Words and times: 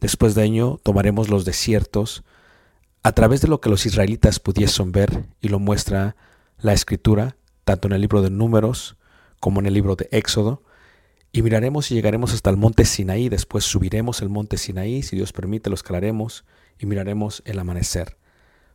Después 0.00 0.34
de 0.34 0.44
ello 0.44 0.80
tomaremos 0.82 1.28
los 1.28 1.44
desiertos, 1.44 2.24
a 3.02 3.12
través 3.12 3.40
de 3.40 3.48
lo 3.48 3.60
que 3.60 3.70
los 3.70 3.86
israelitas 3.86 4.40
pudiesen 4.40 4.92
ver 4.92 5.24
y 5.40 5.48
lo 5.48 5.58
muestra 5.58 6.16
la 6.58 6.72
escritura, 6.72 7.36
tanto 7.64 7.88
en 7.88 7.94
el 7.94 8.00
libro 8.00 8.22
de 8.22 8.30
Números 8.30 8.96
como 9.40 9.60
en 9.60 9.66
el 9.66 9.74
libro 9.74 9.96
de 9.96 10.08
Éxodo, 10.10 10.62
y 11.32 11.42
miraremos 11.42 11.90
y 11.90 11.94
llegaremos 11.94 12.34
hasta 12.34 12.50
el 12.50 12.56
monte 12.56 12.84
Sinaí, 12.84 13.28
después 13.28 13.64
subiremos 13.64 14.20
el 14.20 14.28
monte 14.28 14.56
Sinaí, 14.56 15.02
si 15.02 15.16
Dios 15.16 15.32
permite 15.32 15.70
lo 15.70 15.74
escalaremos 15.74 16.44
y 16.78 16.86
miraremos 16.86 17.42
el 17.44 17.58
amanecer. 17.58 18.16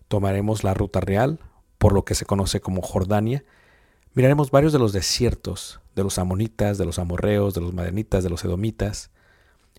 Tomaremos 0.07 0.63
la 0.63 0.73
ruta 0.73 1.01
real, 1.01 1.39
por 1.77 1.93
lo 1.93 2.05
que 2.05 2.15
se 2.15 2.25
conoce 2.25 2.61
como 2.61 2.81
Jordania, 2.81 3.43
miraremos 4.13 4.51
varios 4.51 4.73
de 4.73 4.79
los 4.79 4.93
desiertos, 4.93 5.81
de 5.95 6.03
los 6.03 6.17
amonitas, 6.17 6.77
de 6.77 6.85
los 6.85 6.99
amorreos, 6.99 7.53
de 7.53 7.61
los 7.61 7.73
madenitas, 7.73 8.23
de 8.23 8.29
los 8.29 8.43
edomitas, 8.45 9.11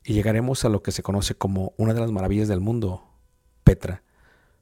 y 0.06 0.15
llegaremos 0.15 0.65
a 0.65 0.69
lo 0.69 0.83
que 0.83 0.93
se 0.93 1.03
conoce 1.03 1.34
como 1.34 1.75
una 1.77 1.93
de 1.93 2.00
las 2.00 2.12
maravillas 2.12 2.47
del 2.47 2.61
mundo, 2.61 3.03
Petra 3.65 4.05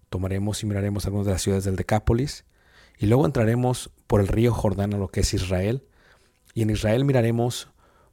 tomaremos 0.08 0.62
y 0.62 0.66
miraremos 0.66 1.04
algunas 1.06 1.26
de 1.26 1.32
las 1.32 1.42
ciudades 1.42 1.64
del 1.64 1.76
Decápolis 1.76 2.44
y 2.98 3.06
luego 3.06 3.26
entraremos 3.26 3.90
por 4.06 4.20
el 4.20 4.28
río 4.28 4.54
Jordán 4.54 4.94
a 4.94 4.96
lo 4.96 5.08
que 5.08 5.20
es 5.20 5.34
Israel 5.34 5.82
y 6.54 6.62
en 6.62 6.70
Israel 6.70 7.04
miraremos 7.04 7.68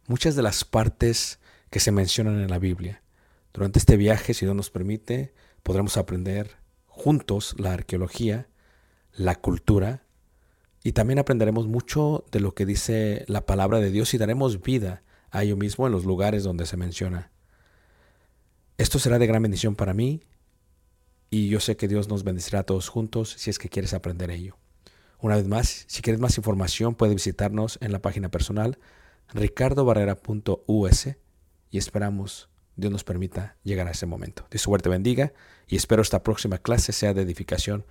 muchas 0.08 0.36
de 0.36 0.42
las 0.42 0.66
partes 0.66 1.40
que 1.69 1.80
se 1.80 1.92
mencionan 1.92 2.42
en 2.42 2.50
la 2.50 2.58
Biblia. 2.58 3.03
Durante 3.53 3.78
este 3.78 3.98
viaje, 3.98 4.34
si 4.34 4.46
Dios 4.46 4.56
nos 4.56 4.72
permite, 4.72 5.34
podremos 5.62 5.96
aprender 5.96 6.58
juntos 6.88 7.56
la 7.59 7.72
arqueología, 7.72 8.50
la 9.13 9.36
cultura 9.36 10.03
y 10.84 10.94
también 10.94 11.19
aprenderemos 11.19 11.68
mucho 11.68 12.25
de 12.31 12.40
lo 12.40 12.56
que 12.56 12.66
dice 12.66 13.25
la 13.28 13.46
palabra 13.46 13.80
de 13.80 13.92
Dios 13.92 14.13
y 14.16 14.18
daremos 14.18 14.63
vida 14.63 15.03
a 15.31 15.44
ello 15.44 15.58
mismo 15.58 15.88
en 15.88 15.94
los 15.94 16.06
lugares 16.06 16.44
donde 16.44 16.66
se 16.66 16.78
menciona. 16.78 17.31
Esto 18.78 19.00
será 19.00 19.19
de 19.19 19.28
gran 19.28 19.42
bendición 19.42 19.75
para 19.75 19.94
mí 19.94 20.22
y 21.30 21.50
yo 21.50 21.59
sé 21.59 21.78
que 21.78 21.88
Dios 21.88 22.09
nos 22.09 22.24
bendecirá 22.24 22.59
a 22.59 22.64
todos 22.64 22.90
juntos 22.90 23.34
si 23.38 23.50
es 23.50 23.58
que 23.58 23.69
quieres 23.69 23.94
aprender 23.94 24.30
ello. 24.30 24.58
Una 25.19 25.36
vez 25.36 25.47
más, 25.47 25.86
si 25.88 26.02
quieres 26.02 26.19
más 26.19 26.38
información, 26.38 26.96
puedes 26.96 27.16
visitarnos 27.16 27.78
en 27.81 27.92
la 27.92 28.00
página 28.00 28.30
personal 28.30 28.78
ricardobarrera.us 29.34 31.08
y 31.69 31.78
esperamos 31.78 32.50
Dios 32.75 32.92
nos 32.92 33.03
permita 33.03 33.56
llegar 33.63 33.88
a 33.88 33.92
ese 33.92 34.06
momento. 34.06 34.46
Dios 34.50 34.62
suerte 34.62 34.90
bendiga 34.90 35.31
y 35.68 35.75
espero 35.75 36.02
esta 36.02 36.24
próxima 36.24 36.58
clase 36.58 36.92
sea 36.92 37.13
de 37.13 37.22
edificación 37.22 37.86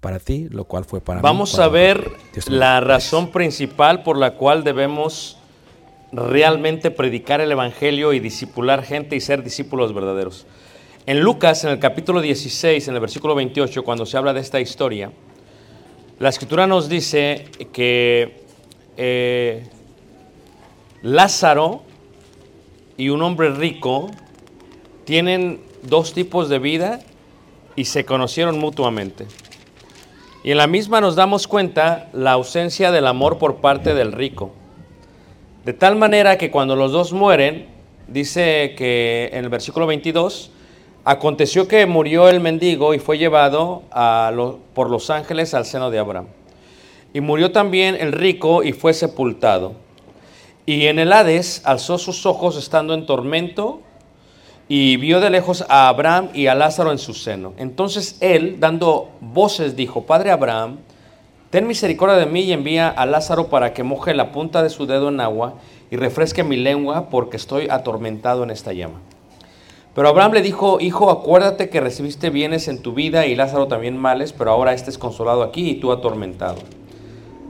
para 0.00 0.18
ti, 0.18 0.48
lo 0.50 0.64
cual 0.64 0.84
fue 0.84 1.00
para 1.00 1.20
mí. 1.20 1.22
Vamos 1.22 1.58
a 1.58 1.68
ver 1.68 2.10
la 2.48 2.80
razón 2.80 3.30
principal 3.30 4.02
por 4.02 4.18
la 4.18 4.34
cual 4.34 4.64
debemos 4.64 5.38
realmente 6.12 6.90
predicar 6.90 7.40
el 7.40 7.50
Evangelio 7.50 8.12
y 8.12 8.20
discipular 8.20 8.84
gente 8.84 9.16
y 9.16 9.20
ser 9.20 9.42
discípulos 9.42 9.94
verdaderos. 9.94 10.46
En 11.06 11.20
Lucas, 11.20 11.64
en 11.64 11.70
el 11.70 11.78
capítulo 11.78 12.20
16, 12.20 12.86
en 12.86 12.94
el 12.94 13.00
versículo 13.00 13.34
28, 13.34 13.82
cuando 13.82 14.06
se 14.06 14.16
habla 14.16 14.32
de 14.32 14.40
esta 14.40 14.60
historia, 14.60 15.10
la 16.18 16.28
escritura 16.28 16.66
nos 16.66 16.88
dice 16.88 17.46
que 17.72 18.42
eh, 18.96 19.66
Lázaro 21.02 21.82
y 22.96 23.08
un 23.08 23.22
hombre 23.22 23.50
rico 23.50 24.10
tienen 25.04 25.60
dos 25.82 26.12
tipos 26.12 26.48
de 26.48 26.60
vida 26.60 27.00
y 27.74 27.86
se 27.86 28.04
conocieron 28.04 28.58
mutuamente. 28.60 29.26
Y 30.44 30.52
en 30.52 30.58
la 30.58 30.66
misma 30.66 31.00
nos 31.00 31.16
damos 31.16 31.48
cuenta 31.48 32.10
la 32.12 32.32
ausencia 32.32 32.92
del 32.92 33.06
amor 33.06 33.38
por 33.38 33.56
parte 33.56 33.94
del 33.94 34.12
rico. 34.12 34.52
De 35.64 35.72
tal 35.72 35.94
manera 35.94 36.38
que 36.38 36.50
cuando 36.50 36.74
los 36.74 36.90
dos 36.90 37.12
mueren, 37.12 37.68
dice 38.08 38.74
que 38.76 39.30
en 39.32 39.44
el 39.44 39.48
versículo 39.48 39.86
22, 39.86 40.50
aconteció 41.04 41.68
que 41.68 41.86
murió 41.86 42.28
el 42.28 42.40
mendigo 42.40 42.94
y 42.94 42.98
fue 42.98 43.16
llevado 43.16 43.82
por 44.74 44.90
los 44.90 45.10
ángeles 45.10 45.54
al 45.54 45.64
seno 45.64 45.90
de 45.90 46.00
Abraham. 46.00 46.26
Y 47.12 47.20
murió 47.20 47.52
también 47.52 47.96
el 47.98 48.12
rico 48.12 48.64
y 48.64 48.72
fue 48.72 48.92
sepultado. 48.92 49.74
Y 50.66 50.86
en 50.86 50.98
el 50.98 51.12
Hades 51.12 51.62
alzó 51.64 51.98
sus 51.98 52.26
ojos 52.26 52.56
estando 52.56 52.94
en 52.94 53.06
tormento 53.06 53.82
y 54.68 54.96
vio 54.96 55.20
de 55.20 55.30
lejos 55.30 55.64
a 55.68 55.88
Abraham 55.88 56.30
y 56.34 56.46
a 56.46 56.54
Lázaro 56.54 56.90
en 56.90 56.98
su 56.98 57.14
seno. 57.14 57.52
Entonces 57.56 58.16
él, 58.20 58.56
dando 58.58 59.10
voces, 59.20 59.76
dijo, 59.76 60.06
Padre 60.06 60.30
Abraham, 60.30 60.78
ten 61.52 61.66
misericordia 61.66 62.16
de 62.16 62.24
mí 62.24 62.40
y 62.40 62.52
envía 62.54 62.88
a 62.88 63.04
Lázaro 63.04 63.48
para 63.48 63.74
que 63.74 63.82
moje 63.82 64.14
la 64.14 64.32
punta 64.32 64.62
de 64.62 64.70
su 64.70 64.86
dedo 64.86 65.10
en 65.10 65.20
agua 65.20 65.56
y 65.90 65.96
refresque 65.96 66.44
mi 66.44 66.56
lengua 66.56 67.10
porque 67.10 67.36
estoy 67.36 67.68
atormentado 67.68 68.42
en 68.42 68.50
esta 68.50 68.72
llama. 68.72 69.02
Pero 69.94 70.08
Abraham 70.08 70.32
le 70.32 70.40
dijo, 70.40 70.80
hijo, 70.80 71.10
acuérdate 71.10 71.68
que 71.68 71.82
recibiste 71.82 72.30
bienes 72.30 72.68
en 72.68 72.80
tu 72.80 72.94
vida 72.94 73.26
y 73.26 73.34
Lázaro 73.34 73.68
también 73.68 73.98
males, 73.98 74.32
pero 74.32 74.50
ahora 74.50 74.72
este 74.72 74.88
es 74.88 74.96
consolado 74.96 75.42
aquí 75.42 75.68
y 75.68 75.74
tú 75.74 75.92
atormentado. 75.92 76.56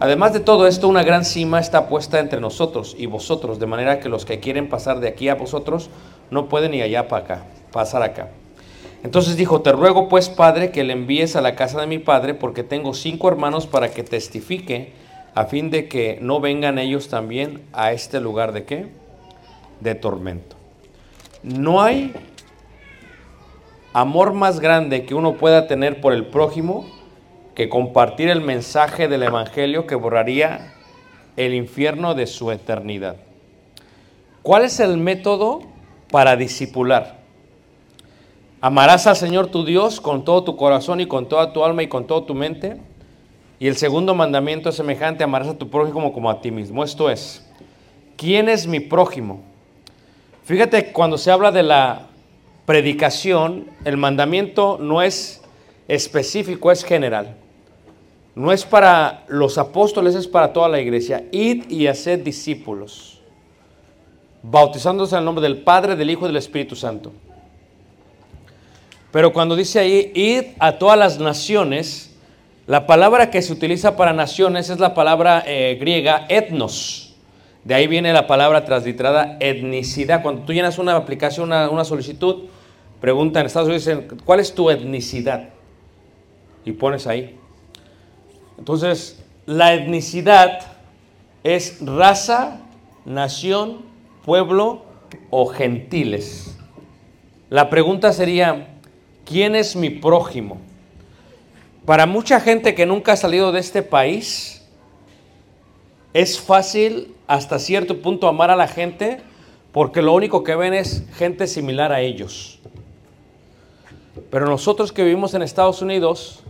Además 0.00 0.32
de 0.32 0.40
todo 0.40 0.66
esto, 0.66 0.88
una 0.88 1.04
gran 1.04 1.24
cima 1.24 1.60
está 1.60 1.86
puesta 1.88 2.18
entre 2.18 2.40
nosotros 2.40 2.96
y 2.98 3.06
vosotros, 3.06 3.60
de 3.60 3.66
manera 3.66 4.00
que 4.00 4.08
los 4.08 4.24
que 4.24 4.40
quieren 4.40 4.68
pasar 4.68 4.98
de 4.98 5.06
aquí 5.06 5.28
a 5.28 5.36
vosotros 5.36 5.90
no 6.28 6.48
pueden 6.48 6.74
ir 6.74 6.82
allá 6.82 7.06
para 7.06 7.24
acá, 7.24 7.44
pasar 7.70 8.02
acá. 8.02 8.30
Entonces 9.02 9.36
dijo, 9.36 9.62
te 9.62 9.72
ruego 9.72 10.08
pues, 10.08 10.28
Padre, 10.28 10.70
que 10.70 10.84
le 10.84 10.92
envíes 10.92 11.34
a 11.34 11.40
la 11.40 11.56
casa 11.56 11.80
de 11.80 11.86
mi 11.86 11.98
Padre, 11.98 12.34
porque 12.34 12.62
tengo 12.62 12.94
cinco 12.94 13.28
hermanos 13.28 13.66
para 13.66 13.90
que 13.90 14.04
testifique, 14.04 14.92
a 15.34 15.46
fin 15.46 15.70
de 15.70 15.88
que 15.88 16.18
no 16.20 16.40
vengan 16.40 16.78
ellos 16.78 17.08
también 17.08 17.62
a 17.72 17.92
este 17.92 18.20
lugar 18.20 18.52
de 18.52 18.64
qué? 18.64 18.86
De 19.80 19.94
tormento. 19.94 20.56
No 21.42 21.82
hay 21.82 22.12
amor 23.92 24.34
más 24.34 24.60
grande 24.60 25.04
que 25.04 25.14
uno 25.14 25.34
pueda 25.34 25.66
tener 25.66 26.00
por 26.00 26.12
el 26.12 26.26
prójimo 26.26 26.86
que 27.54 27.68
compartir 27.68 28.28
el 28.28 28.40
mensaje 28.40 29.08
del 29.08 29.22
Evangelio 29.24 29.86
que 29.86 29.94
borraría 29.94 30.74
el 31.36 31.54
infierno 31.54 32.14
de 32.14 32.26
su 32.26 32.50
eternidad. 32.50 33.16
¿Cuál 34.42 34.64
es 34.64 34.80
el 34.80 34.96
método 34.96 35.60
para 36.10 36.36
disipular? 36.36 37.21
Amarás 38.64 39.08
al 39.08 39.16
Señor 39.16 39.48
tu 39.48 39.64
Dios 39.64 40.00
con 40.00 40.24
todo 40.24 40.44
tu 40.44 40.54
corazón 40.54 41.00
y 41.00 41.06
con 41.06 41.28
toda 41.28 41.52
tu 41.52 41.64
alma 41.64 41.82
y 41.82 41.88
con 41.88 42.06
toda 42.06 42.24
tu 42.26 42.32
mente. 42.32 42.76
Y 43.58 43.66
el 43.66 43.76
segundo 43.76 44.14
mandamiento 44.14 44.68
es 44.68 44.76
semejante, 44.76 45.24
amarás 45.24 45.48
a 45.48 45.58
tu 45.58 45.68
prójimo 45.68 46.12
como 46.12 46.30
a 46.30 46.40
ti 46.40 46.52
mismo. 46.52 46.84
Esto 46.84 47.10
es, 47.10 47.44
¿quién 48.16 48.48
es 48.48 48.68
mi 48.68 48.78
prójimo? 48.78 49.42
Fíjate, 50.44 50.92
cuando 50.92 51.18
se 51.18 51.32
habla 51.32 51.50
de 51.50 51.64
la 51.64 52.06
predicación, 52.64 53.66
el 53.84 53.96
mandamiento 53.96 54.78
no 54.80 55.02
es 55.02 55.42
específico, 55.88 56.70
es 56.70 56.84
general. 56.84 57.34
No 58.36 58.52
es 58.52 58.64
para 58.64 59.24
los 59.26 59.58
apóstoles, 59.58 60.14
es 60.14 60.28
para 60.28 60.52
toda 60.52 60.68
la 60.68 60.80
iglesia. 60.80 61.24
Id 61.32 61.68
y 61.68 61.88
haced 61.88 62.20
discípulos, 62.20 63.20
bautizándose 64.40 65.16
en 65.16 65.18
el 65.18 65.24
nombre 65.24 65.42
del 65.42 65.62
Padre, 65.62 65.96
del 65.96 66.10
Hijo 66.10 66.26
y 66.26 66.28
del 66.28 66.36
Espíritu 66.36 66.76
Santo. 66.76 67.10
Pero 69.12 69.32
cuando 69.32 69.54
dice 69.54 69.78
ahí, 69.78 70.10
id 70.14 70.56
a 70.58 70.78
todas 70.78 70.98
las 70.98 71.18
naciones, 71.18 72.16
la 72.66 72.86
palabra 72.86 73.30
que 73.30 73.42
se 73.42 73.52
utiliza 73.52 73.96
para 73.96 74.14
naciones 74.14 74.70
es 74.70 74.78
la 74.78 74.94
palabra 74.94 75.44
eh, 75.46 75.76
griega 75.78 76.24
etnos. 76.28 77.14
De 77.62 77.74
ahí 77.74 77.86
viene 77.86 78.12
la 78.12 78.26
palabra 78.26 78.64
transliterada 78.64 79.36
etnicidad. 79.38 80.22
Cuando 80.22 80.42
tú 80.42 80.52
llenas 80.52 80.78
una 80.78 80.96
aplicación, 80.96 81.48
una, 81.48 81.68
una 81.68 81.84
solicitud, 81.84 82.44
preguntan 83.00 83.42
en 83.42 83.46
Estados 83.46 83.68
Unidos, 83.68 83.84
dicen, 83.84 84.08
¿cuál 84.24 84.40
es 84.40 84.54
tu 84.54 84.70
etnicidad? 84.70 85.50
Y 86.64 86.72
pones 86.72 87.06
ahí. 87.06 87.38
Entonces, 88.58 89.22
la 89.44 89.74
etnicidad 89.74 90.60
es 91.44 91.84
raza, 91.84 92.60
nación, 93.04 93.82
pueblo 94.24 94.84
o 95.30 95.46
gentiles. 95.46 96.56
La 97.50 97.68
pregunta 97.68 98.12
sería, 98.12 98.71
¿quién 99.24 99.54
es 99.54 99.76
mi 99.76 99.90
prójimo? 99.90 100.58
Para 101.84 102.06
mucha 102.06 102.40
gente 102.40 102.74
que 102.74 102.86
nunca 102.86 103.12
ha 103.12 103.16
salido 103.16 103.52
de 103.52 103.60
este 103.60 103.82
país, 103.82 104.62
es 106.14 106.40
fácil 106.40 107.14
hasta 107.26 107.58
cierto 107.58 108.00
punto 108.00 108.28
amar 108.28 108.50
a 108.50 108.56
la 108.56 108.68
gente 108.68 109.20
porque 109.72 110.02
lo 110.02 110.12
único 110.12 110.44
que 110.44 110.54
ven 110.54 110.74
es 110.74 111.04
gente 111.14 111.46
similar 111.46 111.92
a 111.92 112.00
ellos. 112.00 112.60
Pero 114.30 114.46
nosotros 114.46 114.92
que 114.92 115.02
vivimos 115.02 115.32
en 115.34 115.42
Estados 115.42 115.80
Unidos, 115.80 116.42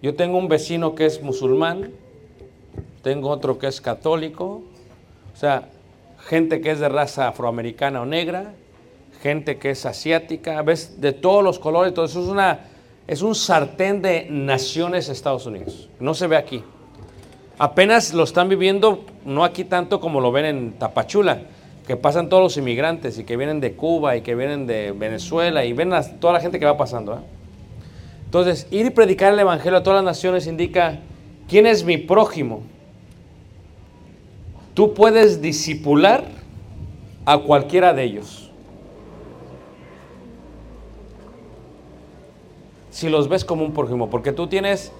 yo 0.00 0.14
tengo 0.14 0.38
un 0.38 0.48
vecino 0.48 0.94
que 0.94 1.06
es 1.06 1.20
musulmán, 1.22 1.90
tengo 3.02 3.28
otro 3.28 3.58
que 3.58 3.66
es 3.66 3.80
católico, 3.80 4.62
o 5.34 5.36
sea, 5.36 5.68
gente 6.18 6.60
que 6.60 6.70
es 6.70 6.78
de 6.78 6.88
raza 6.88 7.28
afroamericana 7.28 8.00
o 8.02 8.06
negra, 8.06 8.54
gente 9.22 9.58
que 9.58 9.70
es 9.70 9.86
asiática, 9.86 10.60
ves, 10.62 11.00
de 11.00 11.12
todos 11.12 11.44
los 11.44 11.58
colores, 11.58 11.94
todo 11.94 12.06
eso 12.06 12.22
es 12.22 12.28
una 12.28 12.72
es 13.06 13.22
un 13.22 13.34
sartén 13.34 14.00
de 14.00 14.26
naciones 14.30 15.08
Estados 15.08 15.46
Unidos. 15.46 15.88
No 15.98 16.14
se 16.14 16.26
ve 16.26 16.36
aquí. 16.36 16.62
Apenas 17.58 18.14
lo 18.14 18.24
están 18.24 18.48
viviendo, 18.48 19.04
no 19.24 19.44
aquí 19.44 19.64
tanto 19.64 20.00
como 20.00 20.20
lo 20.20 20.32
ven 20.32 20.44
en 20.46 20.72
Tapachula, 20.72 21.42
que 21.86 21.96
pasan 21.96 22.28
todos 22.28 22.42
los 22.42 22.56
inmigrantes 22.56 23.18
y 23.18 23.24
que 23.24 23.36
vienen 23.36 23.60
de 23.60 23.74
Cuba 23.74 24.16
y 24.16 24.22
que 24.22 24.34
vienen 24.34 24.66
de 24.66 24.92
Venezuela 24.92 25.64
y 25.64 25.72
ven 25.72 25.92
a 25.92 26.02
toda 26.02 26.34
la 26.34 26.40
gente 26.40 26.58
que 26.58 26.64
va 26.64 26.76
pasando. 26.76 27.14
¿eh? 27.14 27.20
Entonces, 28.24 28.66
ir 28.70 28.86
y 28.86 28.90
predicar 28.90 29.32
el 29.32 29.38
Evangelio 29.40 29.78
a 29.78 29.82
todas 29.82 30.02
las 30.02 30.16
naciones 30.16 30.46
indica 30.46 31.00
quién 31.48 31.66
es 31.66 31.84
mi 31.84 31.98
prójimo. 31.98 32.62
Tú 34.74 34.94
puedes 34.94 35.42
disipular 35.42 36.24
a 37.26 37.38
cualquiera 37.38 37.92
de 37.92 38.04
ellos. 38.04 38.41
Si 43.02 43.08
los 43.08 43.28
ves 43.28 43.44
como 43.44 43.64
un 43.64 43.72
prójimo, 43.72 44.10
porque 44.10 44.30
tú 44.30 44.46
tienes 44.46 44.92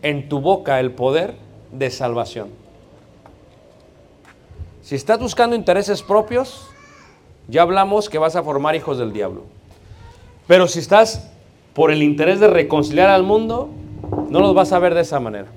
en 0.00 0.30
tu 0.30 0.40
boca 0.40 0.80
el 0.80 0.92
poder 0.92 1.34
de 1.72 1.90
salvación. 1.90 2.48
Si 4.80 4.94
estás 4.94 5.18
buscando 5.18 5.54
intereses 5.54 6.02
propios, 6.02 6.66
ya 7.46 7.60
hablamos 7.60 8.08
que 8.08 8.16
vas 8.16 8.34
a 8.34 8.42
formar 8.42 8.76
hijos 8.76 8.96
del 8.96 9.12
diablo. 9.12 9.42
Pero 10.46 10.66
si 10.68 10.78
estás 10.78 11.30
por 11.74 11.90
el 11.90 12.02
interés 12.02 12.40
de 12.40 12.46
reconciliar 12.46 13.10
al 13.10 13.24
mundo, 13.24 13.68
no 14.30 14.40
los 14.40 14.54
vas 14.54 14.72
a 14.72 14.78
ver 14.78 14.94
de 14.94 15.02
esa 15.02 15.20
manera. 15.20 15.48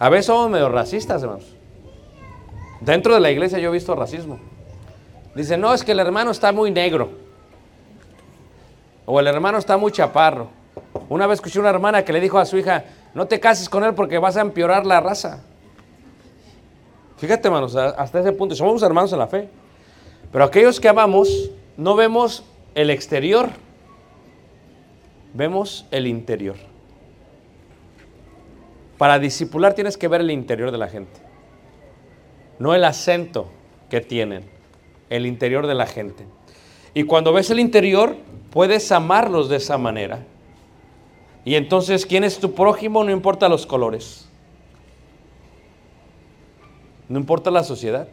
A 0.00 0.08
veces 0.08 0.26
somos 0.26 0.50
medio 0.50 0.70
racistas, 0.70 1.22
hermanos. 1.22 1.54
Dentro 2.80 3.14
de 3.14 3.20
la 3.20 3.30
iglesia 3.30 3.60
yo 3.60 3.68
he 3.68 3.74
visto 3.74 3.94
racismo. 3.94 4.40
Dicen, 5.36 5.60
no, 5.60 5.72
es 5.72 5.84
que 5.84 5.92
el 5.92 6.00
hermano 6.00 6.32
está 6.32 6.50
muy 6.50 6.72
negro. 6.72 7.10
O 9.06 9.20
el 9.20 9.28
hermano 9.28 9.58
está 9.58 9.76
muy 9.76 9.92
chaparro. 9.92 10.58
Una 11.08 11.26
vez 11.26 11.36
escuché 11.36 11.60
una 11.60 11.70
hermana 11.70 12.04
que 12.04 12.12
le 12.12 12.20
dijo 12.20 12.38
a 12.38 12.44
su 12.44 12.56
hija, 12.56 12.84
no 13.14 13.26
te 13.26 13.40
cases 13.40 13.68
con 13.68 13.84
él 13.84 13.94
porque 13.94 14.18
vas 14.18 14.36
a 14.36 14.40
empeorar 14.40 14.86
la 14.86 15.00
raza. 15.00 15.42
Fíjate, 17.18 17.48
hermanos, 17.48 17.76
hasta 17.76 18.20
ese 18.20 18.32
punto. 18.32 18.54
Somos 18.54 18.82
hermanos 18.82 19.12
en 19.12 19.18
la 19.18 19.26
fe. 19.26 19.48
Pero 20.32 20.44
aquellos 20.44 20.80
que 20.80 20.88
amamos, 20.88 21.50
no 21.76 21.94
vemos 21.94 22.44
el 22.74 22.90
exterior, 22.90 23.50
vemos 25.34 25.86
el 25.90 26.06
interior. 26.06 26.56
Para 28.96 29.18
discipular 29.18 29.74
tienes 29.74 29.96
que 29.96 30.08
ver 30.08 30.20
el 30.20 30.30
interior 30.30 30.70
de 30.70 30.78
la 30.78 30.88
gente. 30.88 31.20
No 32.58 32.74
el 32.74 32.84
acento 32.84 33.50
que 33.88 34.00
tienen, 34.00 34.44
el 35.08 35.26
interior 35.26 35.66
de 35.66 35.74
la 35.74 35.86
gente. 35.86 36.26
Y 36.94 37.04
cuando 37.04 37.32
ves 37.32 37.50
el 37.50 37.60
interior, 37.60 38.16
puedes 38.50 38.92
amarlos 38.92 39.48
de 39.48 39.56
esa 39.56 39.78
manera. 39.78 40.20
Y 41.44 41.54
entonces, 41.54 42.06
¿quién 42.06 42.24
es 42.24 42.38
tu 42.38 42.54
prójimo? 42.54 43.02
No 43.04 43.10
importa 43.10 43.48
los 43.48 43.66
colores. 43.66 44.28
No 47.08 47.18
importa 47.18 47.50
la 47.50 47.64
sociedad. 47.64 48.08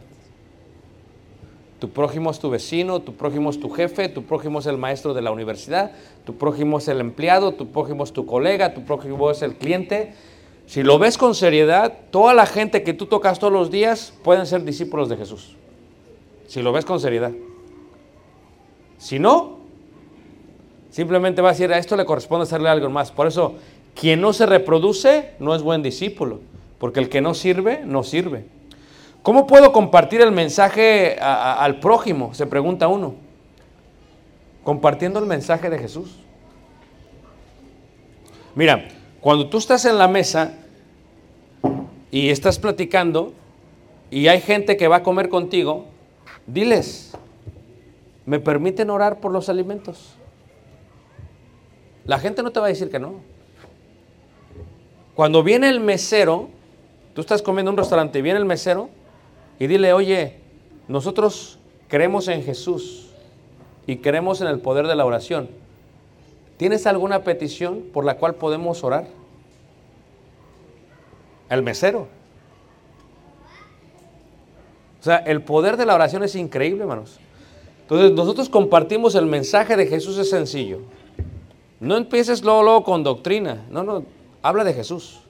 Tu 1.78 1.88
prójimo 1.90 2.30
es 2.30 2.40
tu 2.40 2.50
vecino, 2.50 3.00
tu 3.00 3.14
prójimo 3.14 3.50
es 3.50 3.60
tu 3.60 3.70
jefe, 3.70 4.08
tu 4.08 4.24
prójimo 4.24 4.58
es 4.58 4.66
el 4.66 4.78
maestro 4.78 5.14
de 5.14 5.22
la 5.22 5.30
universidad, 5.30 5.92
tu 6.24 6.36
prójimo 6.36 6.78
es 6.78 6.88
el 6.88 7.00
empleado, 7.00 7.54
tu 7.54 7.68
prójimo 7.68 8.02
es 8.02 8.12
tu 8.12 8.26
colega, 8.26 8.74
tu 8.74 8.84
prójimo 8.84 9.30
es 9.30 9.42
el 9.42 9.54
cliente. 9.54 10.14
Si 10.66 10.82
lo 10.82 10.98
ves 10.98 11.16
con 11.16 11.36
seriedad, 11.36 11.96
toda 12.10 12.34
la 12.34 12.46
gente 12.46 12.82
que 12.82 12.94
tú 12.94 13.06
tocas 13.06 13.38
todos 13.38 13.52
los 13.52 13.70
días 13.70 14.12
pueden 14.24 14.46
ser 14.46 14.64
discípulos 14.64 15.08
de 15.08 15.16
Jesús. 15.16 15.54
Si 16.48 16.60
lo 16.62 16.72
ves 16.72 16.84
con 16.84 16.98
seriedad. 16.98 17.30
Si 18.98 19.20
no, 19.20 19.57
simplemente 20.90 21.42
va 21.42 21.50
a 21.50 21.52
decir, 21.52 21.72
a 21.72 21.78
esto 21.78 21.96
le 21.96 22.04
corresponde 22.04 22.44
hacerle 22.44 22.68
algo 22.68 22.88
más. 22.90 23.10
Por 23.10 23.26
eso, 23.26 23.54
quien 23.94 24.20
no 24.20 24.32
se 24.32 24.46
reproduce 24.46 25.30
no 25.38 25.54
es 25.54 25.62
buen 25.62 25.82
discípulo, 25.82 26.40
porque 26.78 27.00
el 27.00 27.08
que 27.08 27.20
no 27.20 27.34
sirve, 27.34 27.82
no 27.84 28.02
sirve. 28.02 28.46
¿Cómo 29.22 29.46
puedo 29.46 29.72
compartir 29.72 30.20
el 30.20 30.32
mensaje 30.32 31.18
al 31.20 31.80
prójimo? 31.80 32.32
Se 32.34 32.46
pregunta 32.46 32.88
uno. 32.88 33.16
Compartiendo 34.64 35.18
el 35.18 35.26
mensaje 35.26 35.68
de 35.68 35.78
Jesús. 35.78 36.16
Mira, 38.54 38.88
cuando 39.20 39.48
tú 39.48 39.58
estás 39.58 39.84
en 39.84 39.98
la 39.98 40.08
mesa 40.08 40.54
y 42.10 42.30
estás 42.30 42.58
platicando 42.58 43.32
y 44.10 44.28
hay 44.28 44.40
gente 44.40 44.76
que 44.76 44.88
va 44.88 44.96
a 44.96 45.02
comer 45.02 45.28
contigo, 45.28 45.86
diles, 46.46 47.12
¿me 48.24 48.40
permiten 48.40 48.90
orar 48.90 49.20
por 49.20 49.32
los 49.32 49.48
alimentos? 49.48 50.14
La 52.08 52.18
gente 52.18 52.42
no 52.42 52.50
te 52.50 52.58
va 52.58 52.66
a 52.66 52.68
decir 52.70 52.90
que 52.90 52.98
no. 52.98 53.16
Cuando 55.14 55.42
viene 55.42 55.68
el 55.68 55.78
mesero, 55.78 56.48
tú 57.14 57.20
estás 57.20 57.42
comiendo 57.42 57.70
en 57.70 57.74
un 57.74 57.78
restaurante 57.78 58.18
y 58.18 58.22
viene 58.22 58.38
el 58.38 58.46
mesero 58.46 58.88
y 59.58 59.66
dile, 59.66 59.92
oye, 59.92 60.36
nosotros 60.88 61.58
creemos 61.86 62.26
en 62.28 62.42
Jesús 62.42 63.10
y 63.86 63.98
creemos 63.98 64.40
en 64.40 64.46
el 64.46 64.58
poder 64.58 64.86
de 64.86 64.96
la 64.96 65.04
oración. 65.04 65.50
¿Tienes 66.56 66.86
alguna 66.86 67.24
petición 67.24 67.84
por 67.92 68.06
la 68.06 68.16
cual 68.16 68.36
podemos 68.36 68.82
orar? 68.84 69.06
El 71.50 71.62
mesero. 71.62 72.08
O 74.98 75.04
sea, 75.04 75.18
el 75.18 75.42
poder 75.42 75.76
de 75.76 75.84
la 75.84 75.94
oración 75.94 76.22
es 76.22 76.34
increíble, 76.36 76.84
hermanos. 76.84 77.20
Entonces, 77.82 78.12
nosotros 78.12 78.48
compartimos 78.48 79.14
el 79.14 79.26
mensaje 79.26 79.76
de 79.76 79.86
Jesús 79.86 80.16
es 80.16 80.30
sencillo. 80.30 80.80
No 81.80 81.96
empieces 81.96 82.42
luego, 82.42 82.62
luego 82.62 82.84
con 82.84 83.02
doctrina. 83.02 83.66
No, 83.70 83.82
no, 83.82 84.04
habla 84.42 84.64
de 84.64 84.74
Jesús. 84.74 85.20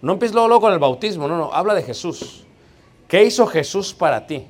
No 0.00 0.12
empieces 0.12 0.34
luego, 0.34 0.48
luego 0.48 0.60
con 0.60 0.72
el 0.72 0.78
bautismo. 0.78 1.26
No, 1.26 1.36
no, 1.36 1.52
habla 1.52 1.74
de 1.74 1.82
Jesús. 1.82 2.44
¿Qué 3.08 3.24
hizo 3.24 3.46
Jesús 3.46 3.92
para 3.94 4.26
ti? 4.26 4.46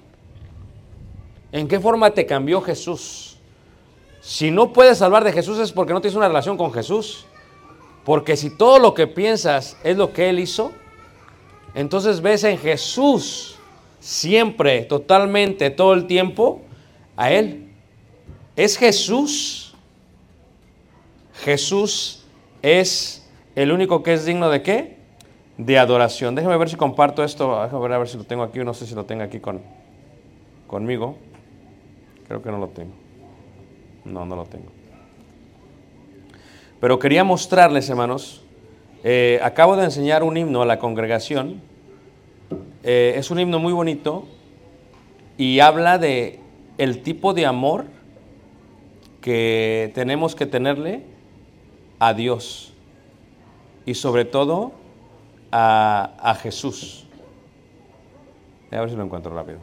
¿En 1.53 1.69
qué 1.69 1.81
forma 1.81 2.11
te 2.11 2.27
cambió 2.27 2.61
Jesús? 2.61 3.39
Si 4.21 4.51
no 4.51 4.73
puedes 4.73 5.01
hablar 5.01 5.25
de 5.25 5.33
Jesús 5.33 5.59
es 5.59 5.73
porque 5.73 5.93
no 5.93 6.01
tienes 6.01 6.17
una 6.17 6.29
relación 6.29 6.57
con 6.57 6.73
Jesús. 6.73 7.25
Porque 8.05 8.37
si 8.37 8.51
todo 8.51 8.79
lo 8.79 8.95
que 8.95 9.07
piensas 9.07 9.77
es 9.85 9.97
lo 9.97 10.13
que 10.13 10.29
Él 10.29 10.39
hizo, 10.39 10.73
entonces 11.75 12.21
ves 12.21 12.45
en 12.45 12.59
Jesús 12.59 13.57
siempre, 14.01 14.83
totalmente, 14.83 15.71
todo 15.71 15.93
el 15.93 16.07
tiempo, 16.07 16.63
a 17.17 17.31
Él. 17.31 17.71
Es 18.57 18.77
Jesús. 18.77 19.68
Jesús 21.49 22.27
es 22.61 23.27
el 23.55 23.73
único 23.73 24.03
que 24.03 24.13
es 24.13 24.27
digno 24.27 24.51
de 24.51 24.61
qué? 24.61 24.99
De 25.57 25.79
adoración. 25.79 26.35
Déjame 26.35 26.59
ver 26.59 26.69
si 26.69 26.77
comparto 26.77 27.25
esto. 27.25 27.63
Déjame 27.63 27.83
ver 27.85 27.93
a 27.95 27.99
ver 28.01 28.09
si 28.09 28.19
lo 28.19 28.25
tengo 28.25 28.43
aquí. 28.43 28.59
No 28.59 28.75
sé 28.75 28.87
si 28.87 28.95
lo 28.95 29.07
tengo 29.07 29.23
aquí 29.23 29.41
con, 29.41 29.63
conmigo. 30.67 31.17
Creo 32.27 32.43
que 32.43 32.51
no 32.51 32.59
lo 32.59 32.69
tengo. 32.69 32.93
No, 34.05 34.27
no 34.27 34.37
lo 34.37 34.45
tengo. 34.45 34.67
Pero 36.83 36.99
quería 36.99 37.25
mostrarles, 37.25 37.89
hermanos, 37.89 38.43
eh, 39.03 39.41
acabo 39.43 39.75
de 39.75 39.85
enseñar 39.85 40.25
un 40.25 40.37
himno 40.37 40.61
a 40.61 40.67
la 40.67 40.79
congregación. 40.79 41.63
Eh, 42.83 43.15
es 43.17 43.31
un 43.31 43.41
himno 43.41 43.59
muy 43.59 43.73
bonito 43.73 44.29
y 45.39 45.61
habla 45.61 45.97
de 45.97 46.41
el 46.77 47.01
tipo 47.03 47.33
de 47.33 47.47
amor 47.47 47.87
que 49.23 49.93
tenemos 49.95 50.35
que 50.35 50.45
tenerle 50.45 51.17
a 51.99 52.15
Dios 52.15 52.73
y 53.87 53.95
sobre 53.95 54.25
todo 54.25 54.73
a, 55.51 56.13
a 56.21 56.35
Jesús. 56.35 57.07
A 58.71 58.81
ver 58.81 58.91
si 58.91 58.97
lo 58.97 59.05
encuentro 59.05 59.35
rápido. 59.35 59.59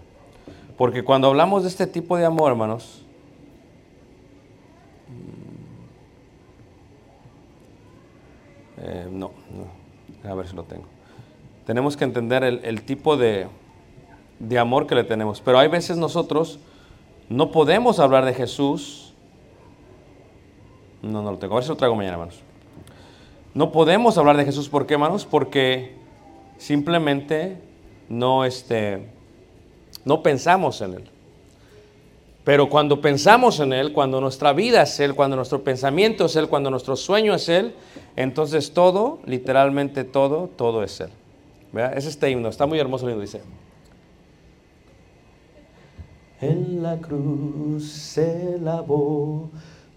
Porque 0.77 1.03
cuando 1.03 1.27
hablamos 1.27 1.63
de 1.63 1.69
este 1.69 1.87
tipo 1.87 2.17
de 2.17 2.25
amor, 2.25 2.51
hermanos, 2.51 3.05
Eh, 8.77 9.07
no, 9.11 9.31
no. 9.51 10.29
A 10.29 10.33
ver 10.35 10.47
si 10.47 10.55
lo 10.55 10.63
tengo. 10.63 10.85
Tenemos 11.65 11.97
que 11.97 12.03
entender 12.03 12.43
el, 12.43 12.63
el 12.63 12.83
tipo 12.83 13.17
de, 13.17 13.47
de 14.39 14.59
amor 14.59 14.87
que 14.87 14.95
le 14.95 15.03
tenemos. 15.03 15.41
Pero 15.41 15.59
hay 15.59 15.67
veces 15.67 15.97
nosotros 15.97 16.59
no 17.29 17.51
podemos 17.51 17.99
hablar 17.99 18.25
de 18.25 18.33
Jesús. 18.33 19.04
No, 21.05 21.21
no 21.21 21.31
lo 21.31 21.37
tengo. 21.37 21.53
A 21.53 21.57
ver 21.57 21.63
si 21.63 21.69
lo 21.69 21.77
traigo 21.77 21.95
mañana, 21.95 22.13
hermanos. 22.13 22.39
No 23.53 23.71
podemos 23.71 24.17
hablar 24.17 24.37
de 24.37 24.45
Jesús. 24.45 24.67
¿Por 24.69 24.87
qué, 24.87 24.95
hermanos? 24.95 25.25
Porque 25.25 25.93
simplemente 26.57 27.57
no, 28.09 28.43
este, 28.43 29.07
no 30.03 30.23
pensamos 30.23 30.81
en 30.81 30.95
Él. 30.95 31.03
Pero 32.43 32.69
cuando 32.69 33.01
pensamos 33.01 33.59
en 33.59 33.73
Él, 33.73 33.93
cuando 33.93 34.19
nuestra 34.19 34.51
vida 34.53 34.81
es 34.81 34.99
Él, 34.99 35.15
cuando 35.15 35.35
nuestro 35.35 35.63
pensamiento 35.63 36.25
es 36.25 36.35
Él, 36.35 36.47
cuando 36.47 36.69
nuestro 36.69 36.95
sueño 36.95 37.33
es 37.35 37.49
Él, 37.49 37.75
entonces 38.15 38.73
todo, 38.73 39.19
literalmente 39.25 40.03
todo, 40.03 40.49
todo 40.55 40.83
es 40.83 40.99
Él. 41.01 41.09
¿Verdad? 41.71 41.97
Es 41.97 42.05
este 42.05 42.29
himno, 42.29 42.49
está 42.49 42.65
muy 42.65 42.79
hermoso 42.79 43.05
el 43.05 43.11
himno, 43.11 43.21
dice. 43.21 43.41
En 46.41 46.83
la 46.83 46.97
cruz 46.97 47.89
se 47.89 48.57
lavó 48.59 49.49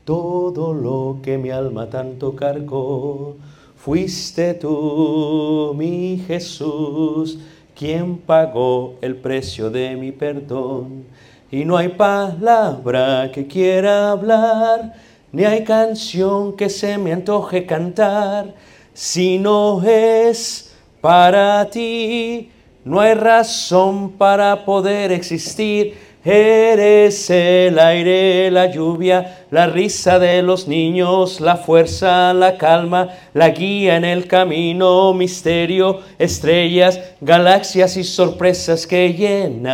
todo 0.09 0.73
lo 0.73 1.19
que 1.23 1.37
mi 1.37 1.50
alma 1.50 1.91
tanto 1.91 2.35
cargó. 2.35 3.37
Fuiste 3.77 4.55
tú, 4.55 5.75
mi 5.77 6.25
Jesús, 6.27 7.38
quien 7.77 8.17
pagó 8.17 8.95
el 9.03 9.17
precio 9.17 9.69
de 9.69 9.97
mi 9.97 10.11
perdón. 10.12 11.05
Y 11.50 11.67
no 11.67 11.77
hay 11.77 11.88
palabra 11.88 13.31
que 13.31 13.47
quiera 13.47 14.12
hablar, 14.12 14.95
ni 15.31 15.45
hay 15.45 15.62
canción 15.62 16.57
que 16.57 16.71
se 16.71 16.97
me 16.97 17.12
antoje 17.12 17.67
cantar, 17.67 18.55
si 18.95 19.38
no 19.38 19.83
es 19.83 20.75
para 21.03 21.69
ti. 21.69 22.50
No 22.83 22.99
hay 22.99 23.12
razón 23.12 24.12
para 24.12 24.65
poder 24.65 25.12
existir. 25.12 26.08
Eres 26.30 27.30
el 27.30 27.78
aire, 27.78 28.50
la 28.50 28.70
lluvia, 28.70 29.47
la 29.50 29.66
risa 29.66 30.18
de 30.18 30.42
los 30.42 30.68
niños, 30.68 31.40
la 31.40 31.56
fuerza, 31.56 32.35
la 32.35 32.58
calma, 32.58 33.08
la 33.32 33.49
guía 33.49 33.97
en 33.97 34.04
el 34.04 34.26
camino, 34.26 35.14
misterio, 35.14 36.00
estrellas, 36.18 37.00
galaxias 37.23 37.97
y 37.97 38.04
sorpresas 38.04 38.87
que 38.87 39.14
llenan. 39.14 39.70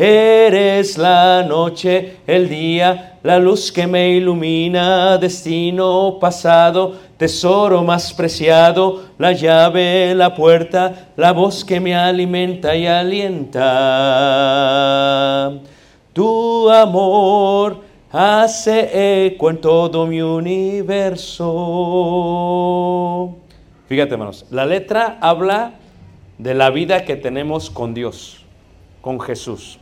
Eres 0.00 0.96
la 0.96 1.42
noche, 1.42 2.18
el 2.24 2.48
día, 2.48 3.18
la 3.24 3.40
luz 3.40 3.72
que 3.72 3.88
me 3.88 4.10
ilumina, 4.10 5.18
destino 5.18 6.18
pasado, 6.20 6.94
tesoro 7.16 7.82
más 7.82 8.12
preciado, 8.12 9.06
la 9.18 9.32
llave, 9.32 10.14
la 10.14 10.36
puerta, 10.36 11.08
la 11.16 11.32
voz 11.32 11.64
que 11.64 11.80
me 11.80 11.96
alimenta 11.96 12.76
y 12.76 12.86
alienta. 12.86 13.58
Tu 16.12 16.70
amor 16.70 17.80
hace 18.12 19.26
eco 19.26 19.50
en 19.50 19.60
todo 19.60 20.06
mi 20.06 20.22
universo. 20.22 21.44
Fíjate, 23.88 24.12
hermanos, 24.12 24.46
la 24.52 24.64
letra 24.64 25.18
habla 25.20 25.72
de 26.38 26.54
la 26.54 26.70
vida 26.70 27.04
que 27.04 27.16
tenemos 27.16 27.68
con 27.68 27.94
Dios, 27.94 28.44
con 29.00 29.18
Jesús. 29.18 29.80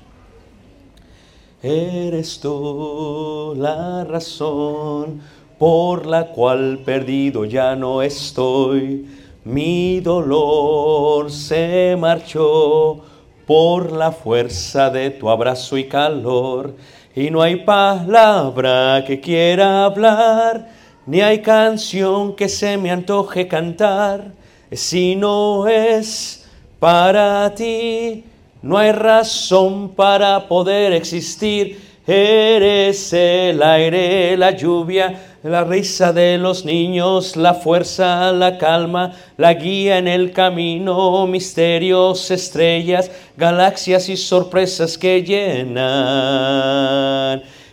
Eres 1.63 2.39
tú 2.41 3.55
la 3.57 4.05
razón 4.05 5.23
por 5.59 6.05
la 6.05 6.27
cual 6.27 6.81
perdido 6.85 7.47
ya 7.47 7.75
no 7.75 8.03
estoy. 8.03 9.07
Mi 9.45 10.01
dolor 10.01 11.31
se 11.31 11.97
marchó 11.99 13.01
por 13.47 13.91
la 13.93 14.13
fuerza 14.13 14.91
de 14.91 15.11
tu 15.11 15.31
abrazo 15.31 15.79
y 15.79 15.85
calor. 15.85 16.75
Y 17.15 17.31
no 17.31 17.41
hay 17.41 17.57
palabra 17.57 19.03
que 19.07 19.21
quiera 19.21 19.87
hablar, 19.87 20.69
ni 21.07 21.23
hay 21.23 21.41
canción 21.41 22.37
que 22.37 22.51
se 22.51 22.77
me 22.77 22.91
antoje 22.91 23.49
cantar, 23.49 24.33
si 24.71 25.17
no 25.17 25.67
es 25.67 26.47
para 26.79 27.55
ti. 27.55 28.25
No 28.63 28.79
hay 28.79 28.93
razón 28.93 29.91
para 29.91 30.49
poder 30.49 30.93
existir. 30.93 31.85
Eres 32.07 33.13
el 33.13 33.63
aire, 33.63 34.37
la 34.37 34.53
lluvia, 34.53 35.39
la 35.43 35.65
risa 35.65 36.13
de 36.13 36.39
los 36.39 36.65
niños, 36.65 37.37
la 37.37 37.55
fuerza, 37.55 38.33
la 38.33 38.59
calma, 38.59 39.13
la 39.37 39.55
guía 39.55 39.99
en 39.99 40.07
el 40.09 40.33
camino, 40.33 41.27
misterios, 41.27 42.31
estrellas, 42.31 43.11
galaxias 43.37 44.09
y 44.09 44.17
sorpresas 44.17 44.97
que 44.97 45.23
llenan. 45.23 45.83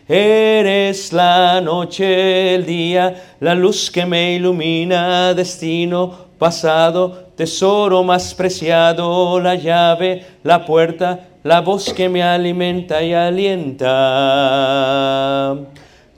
Eres 0.07 1.13
la 1.13 1.61
noche, 1.61 2.55
el 2.55 2.65
día, 2.65 3.35
la 3.39 3.55
luz 3.55 3.89
que 3.89 4.05
me 4.05 4.33
ilumina, 4.33 5.33
destino, 5.33 6.23
pasado, 6.37 7.22
tesoro 7.35 8.03
más 8.03 8.33
preciado, 8.33 9.39
la 9.39 9.55
llave, 9.55 10.25
la 10.43 10.65
puerta, 10.65 11.29
la 11.43 11.61
voz 11.61 11.93
que 11.93 12.09
me 12.09 12.21
alimenta 12.23 13.01
y 13.03 13.13
alienta. 13.13 13.95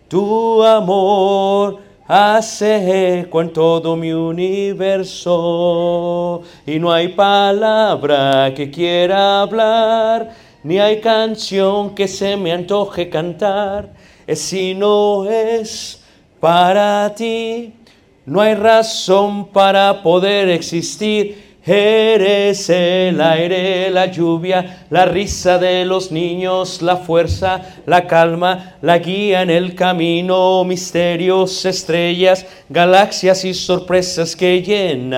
Tu 0.08 0.64
amor 0.64 1.80
hace 2.08 3.20
eco 3.22 3.42
en 3.42 3.52
todo 3.52 3.96
mi 3.96 4.14
universo 4.14 5.24
y 6.66 6.78
no 6.78 6.92
hay 6.92 7.08
palabra 7.10 8.54
que 8.56 8.70
quiera 8.70 9.42
hablar, 9.42 10.30
ni 10.64 10.78
hay 10.80 11.02
canción 11.02 11.96
que 11.96 12.08
se 12.08 12.38
me 12.38 12.52
antoje 12.52 13.10
cantar, 13.10 13.90
si 14.28 14.76
no 14.76 15.26
es 15.26 16.04
para 16.40 17.14
ti. 17.16 17.74
No 18.26 18.42
hay 18.42 18.56
razón 18.56 19.50
para 19.50 20.02
poder 20.02 20.50
existir. 20.50 21.46
Eres 21.64 22.70
el 22.70 23.22
aire, 23.22 23.90
la 23.90 24.06
lluvia, 24.08 24.86
la 24.92 25.06
risa 25.06 25.58
de 25.58 25.84
los 25.86 26.12
niños, 26.12 26.84
la 26.84 26.98
fuerza, 26.98 27.62
la 27.88 28.06
calma, 28.06 28.76
la 28.82 29.00
guía 29.00 29.42
en 29.42 29.50
el 29.50 29.74
camino, 29.74 30.64
misterios, 30.64 31.66
estrellas, 31.66 32.46
galaxias 32.70 33.46
y 33.46 33.56
sorpresas 33.56 34.36
que 34.36 34.62
llenan. 34.62 35.16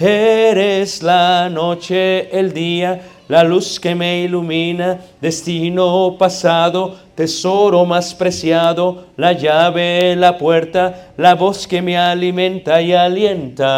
Eres 0.00 1.02
la 1.02 1.48
noche, 1.48 2.30
el 2.38 2.52
día, 2.52 3.00
la 3.26 3.42
luz 3.42 3.80
que 3.80 3.96
me 3.96 4.20
ilumina, 4.20 5.00
destino 5.20 6.14
pasado, 6.16 6.94
tesoro 7.16 7.84
más 7.84 8.14
preciado, 8.14 9.06
la 9.16 9.32
llave, 9.32 10.14
la 10.14 10.38
puerta, 10.38 11.08
la 11.16 11.34
voz 11.34 11.66
que 11.66 11.82
me 11.82 11.98
alimenta 11.98 12.80
y 12.80 12.92
alienta. 12.92 13.74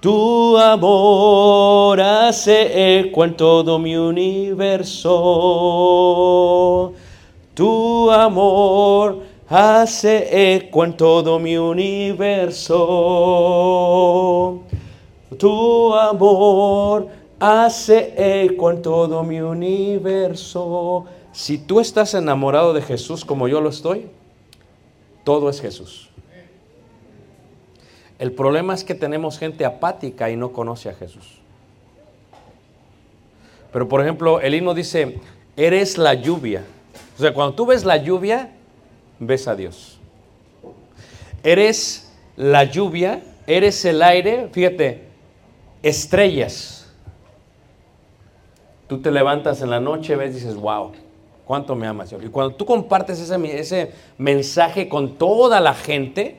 Tu 0.00 0.58
amor 0.58 1.98
hace 1.98 3.00
eco 3.00 3.24
en 3.24 3.34
todo 3.38 3.78
mi 3.78 3.96
universo. 3.96 5.02
Tu 7.54 8.10
amor 8.10 9.37
hace 9.48 10.56
eco 10.56 10.84
en 10.84 10.96
todo 10.96 11.38
mi 11.38 11.56
universo. 11.56 12.74
Tu 15.38 15.94
amor 15.94 17.08
hace 17.38 18.44
eco 18.44 18.70
en 18.70 18.82
todo 18.82 19.22
mi 19.22 19.40
universo. 19.40 21.06
Si 21.32 21.56
tú 21.58 21.80
estás 21.80 22.14
enamorado 22.14 22.72
de 22.72 22.82
Jesús 22.82 23.24
como 23.24 23.48
yo 23.48 23.60
lo 23.60 23.70
estoy, 23.70 24.06
todo 25.24 25.48
es 25.48 25.60
Jesús. 25.60 26.10
El 28.18 28.32
problema 28.32 28.74
es 28.74 28.82
que 28.82 28.94
tenemos 28.96 29.38
gente 29.38 29.64
apática 29.64 30.28
y 30.30 30.36
no 30.36 30.52
conoce 30.52 30.88
a 30.88 30.94
Jesús. 30.94 31.38
Pero 33.72 33.88
por 33.88 34.00
ejemplo, 34.00 34.40
el 34.40 34.54
himno 34.54 34.74
dice, 34.74 35.20
eres 35.56 35.98
la 35.98 36.14
lluvia. 36.14 36.64
O 37.16 37.20
sea, 37.20 37.32
cuando 37.32 37.54
tú 37.54 37.66
ves 37.66 37.84
la 37.84 37.98
lluvia, 37.98 38.57
ves 39.18 39.48
a 39.48 39.54
Dios. 39.54 39.98
Eres 41.42 42.12
la 42.36 42.64
lluvia, 42.64 43.22
eres 43.46 43.84
el 43.84 44.02
aire, 44.02 44.48
fíjate, 44.52 45.04
estrellas. 45.82 46.90
Tú 48.86 49.00
te 49.00 49.10
levantas 49.10 49.60
en 49.62 49.70
la 49.70 49.80
noche, 49.80 50.16
ves, 50.16 50.34
dices, 50.34 50.56
wow, 50.56 50.92
cuánto 51.44 51.74
me 51.74 51.86
amas. 51.86 52.12
Y 52.12 52.28
cuando 52.28 52.54
tú 52.54 52.64
compartes 52.64 53.20
ese, 53.20 53.58
ese 53.58 53.92
mensaje 54.16 54.88
con 54.88 55.16
toda 55.16 55.60
la 55.60 55.74
gente, 55.74 56.38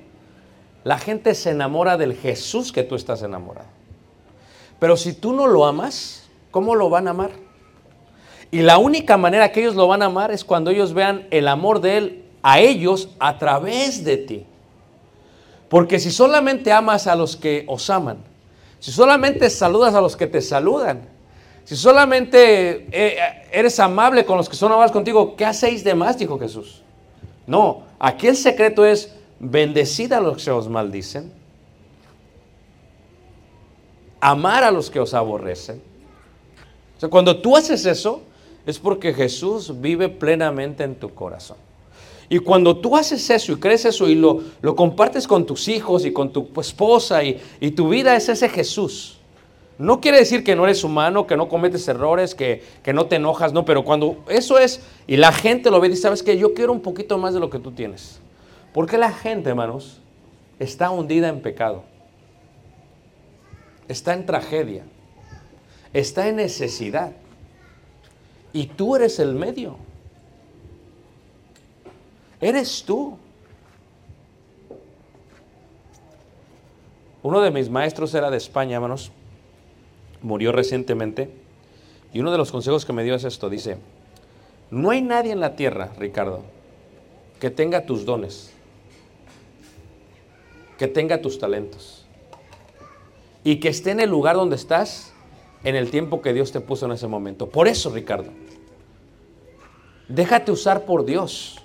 la 0.83 0.97
gente 0.97 1.35
se 1.35 1.51
enamora 1.51 1.97
del 1.97 2.15
Jesús 2.15 2.71
que 2.71 2.83
tú 2.83 2.95
estás 2.95 3.21
enamorado. 3.21 3.67
Pero 4.79 4.95
si 4.95 5.13
tú 5.13 5.33
no 5.33 5.47
lo 5.47 5.65
amas, 5.65 6.29
¿cómo 6.51 6.75
lo 6.75 6.89
van 6.89 7.07
a 7.07 7.11
amar? 7.11 7.31
Y 8.51 8.61
la 8.61 8.77
única 8.77 9.17
manera 9.17 9.51
que 9.51 9.59
ellos 9.59 9.75
lo 9.75 9.87
van 9.87 10.01
a 10.01 10.05
amar 10.05 10.31
es 10.31 10.43
cuando 10.43 10.71
ellos 10.71 10.93
vean 10.93 11.27
el 11.29 11.47
amor 11.47 11.81
de 11.81 11.97
Él 11.97 12.23
a 12.41 12.59
ellos 12.59 13.09
a 13.19 13.37
través 13.37 14.03
de 14.03 14.17
ti. 14.17 14.45
Porque 15.69 15.99
si 15.99 16.11
solamente 16.11 16.71
amas 16.71 17.07
a 17.07 17.15
los 17.15 17.35
que 17.35 17.63
os 17.67 17.89
aman, 17.89 18.17
si 18.79 18.91
solamente 18.91 19.49
saludas 19.49 19.93
a 19.93 20.01
los 20.01 20.15
que 20.15 20.27
te 20.27 20.41
saludan, 20.41 21.01
si 21.63 21.75
solamente 21.75 22.87
eh, 22.91 23.17
eres 23.51 23.79
amable 23.79 24.25
con 24.25 24.37
los 24.37 24.49
que 24.49 24.55
son 24.55 24.71
amables 24.71 24.91
contigo, 24.91 25.35
¿qué 25.35 25.45
hacéis 25.45 25.83
de 25.83 25.93
más? 25.93 26.17
Dijo 26.17 26.39
Jesús. 26.39 26.81
No, 27.45 27.83
aquí 27.99 28.27
el 28.27 28.35
secreto 28.35 28.85
es 28.85 29.13
bendecid 29.39 30.11
a 30.13 30.19
los 30.19 30.43
que 30.43 30.51
os 30.51 30.67
maldicen, 30.67 31.31
amar 34.19 34.63
a 34.63 34.71
los 34.71 34.89
que 34.89 34.99
os 34.99 35.13
aborrecen. 35.13 35.81
O 36.97 36.99
sea, 36.99 37.09
cuando 37.09 37.39
tú 37.39 37.55
haces 37.55 37.85
eso, 37.85 38.23
es 38.65 38.79
porque 38.79 39.13
Jesús 39.13 39.79
vive 39.79 40.09
plenamente 40.09 40.83
en 40.83 40.95
tu 40.95 41.13
corazón. 41.13 41.57
Y 42.29 42.37
cuando 42.39 42.77
tú 42.77 42.95
haces 42.95 43.27
eso 43.29 43.53
y 43.53 43.55
crees 43.55 43.85
eso 43.85 44.07
y 44.07 44.13
lo, 44.13 44.43
lo 44.61 44.75
compartes 44.75 45.27
con 45.27 45.45
tus 45.47 45.67
hijos 45.67 46.05
y 46.05 46.13
con 46.13 46.31
tu 46.31 46.47
esposa 46.61 47.23
y, 47.23 47.41
y 47.59 47.71
tu 47.71 47.89
vida 47.89 48.15
es 48.15 48.29
ese 48.29 48.47
Jesús. 48.47 49.17
No 49.79 49.99
quiere 49.99 50.19
decir 50.19 50.43
que 50.43 50.55
no 50.55 50.65
eres 50.65 50.83
humano, 50.83 51.25
que 51.25 51.37
no 51.37 51.47
cometes 51.47 51.87
errores, 51.87 52.35
que, 52.35 52.61
que 52.83 52.93
no 52.93 53.07
te 53.07 53.15
enojas, 53.15 53.53
no, 53.53 53.65
pero 53.65 53.83
cuando 53.83 54.17
eso 54.27 54.59
es 54.59 54.81
y 55.07 55.15
la 55.15 55.31
gente 55.31 55.71
lo 55.71 55.79
ve 55.79 55.87
y 55.87 55.91
dice, 55.91 56.03
sabes 56.03 56.21
que 56.21 56.37
yo 56.37 56.53
quiero 56.53 56.73
un 56.73 56.81
poquito 56.81 57.17
más 57.17 57.33
de 57.33 57.39
lo 57.39 57.49
que 57.49 57.59
tú 57.59 57.71
tienes. 57.71 58.19
Porque 58.73 58.97
la 58.97 59.11
gente, 59.11 59.49
hermanos, 59.49 60.01
está 60.59 60.91
hundida 60.91 61.29
en 61.29 61.41
pecado, 61.41 61.83
está 63.87 64.13
en 64.13 64.25
tragedia, 64.25 64.83
está 65.93 66.27
en 66.27 66.35
necesidad. 66.35 67.13
Y 68.51 68.67
tú 68.67 68.95
eres 68.97 69.17
el 69.19 69.33
medio. 69.33 69.77
Eres 72.41 72.83
tú. 72.85 73.17
Uno 77.21 77.41
de 77.41 77.51
mis 77.51 77.69
maestros 77.69 78.13
era 78.13 78.31
de 78.31 78.37
España, 78.37 78.75
hermanos. 78.75 79.11
Murió 80.21 80.51
recientemente. 80.51 81.29
Y 82.13 82.19
uno 82.19 82.31
de 82.31 82.37
los 82.37 82.51
consejos 82.51 82.85
que 82.85 82.93
me 82.93 83.03
dio 83.03 83.15
es 83.15 83.23
esto. 83.23 83.49
Dice, 83.49 83.77
no 84.71 84.89
hay 84.89 85.01
nadie 85.01 85.31
en 85.31 85.39
la 85.39 85.55
tierra, 85.55 85.91
Ricardo, 85.97 86.43
que 87.39 87.49
tenga 87.49 87.85
tus 87.85 88.05
dones, 88.05 88.53
que 90.77 90.87
tenga 90.87 91.21
tus 91.21 91.39
talentos. 91.39 92.05
Y 93.43 93.57
que 93.59 93.69
esté 93.69 93.91
en 93.91 93.99
el 93.99 94.09
lugar 94.09 94.35
donde 94.35 94.55
estás 94.55 95.13
en 95.63 95.75
el 95.75 95.91
tiempo 95.91 96.21
que 96.21 96.33
Dios 96.33 96.51
te 96.51 96.61
puso 96.61 96.85
en 96.85 96.93
ese 96.93 97.07
momento. 97.07 97.49
Por 97.49 97.67
eso, 97.67 97.89
Ricardo, 97.89 98.31
déjate 100.07 100.51
usar 100.51 100.85
por 100.85 101.05
Dios 101.05 101.61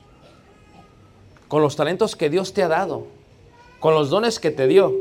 con 1.49 1.63
los 1.63 1.77
talentos 1.77 2.17
que 2.17 2.31
Dios 2.31 2.53
te 2.53 2.63
ha 2.63 2.69
dado, 2.69 3.07
con 3.81 3.95
los 3.95 4.11
dones 4.11 4.39
que 4.39 4.51
te 4.51 4.67
dio, 4.67 4.95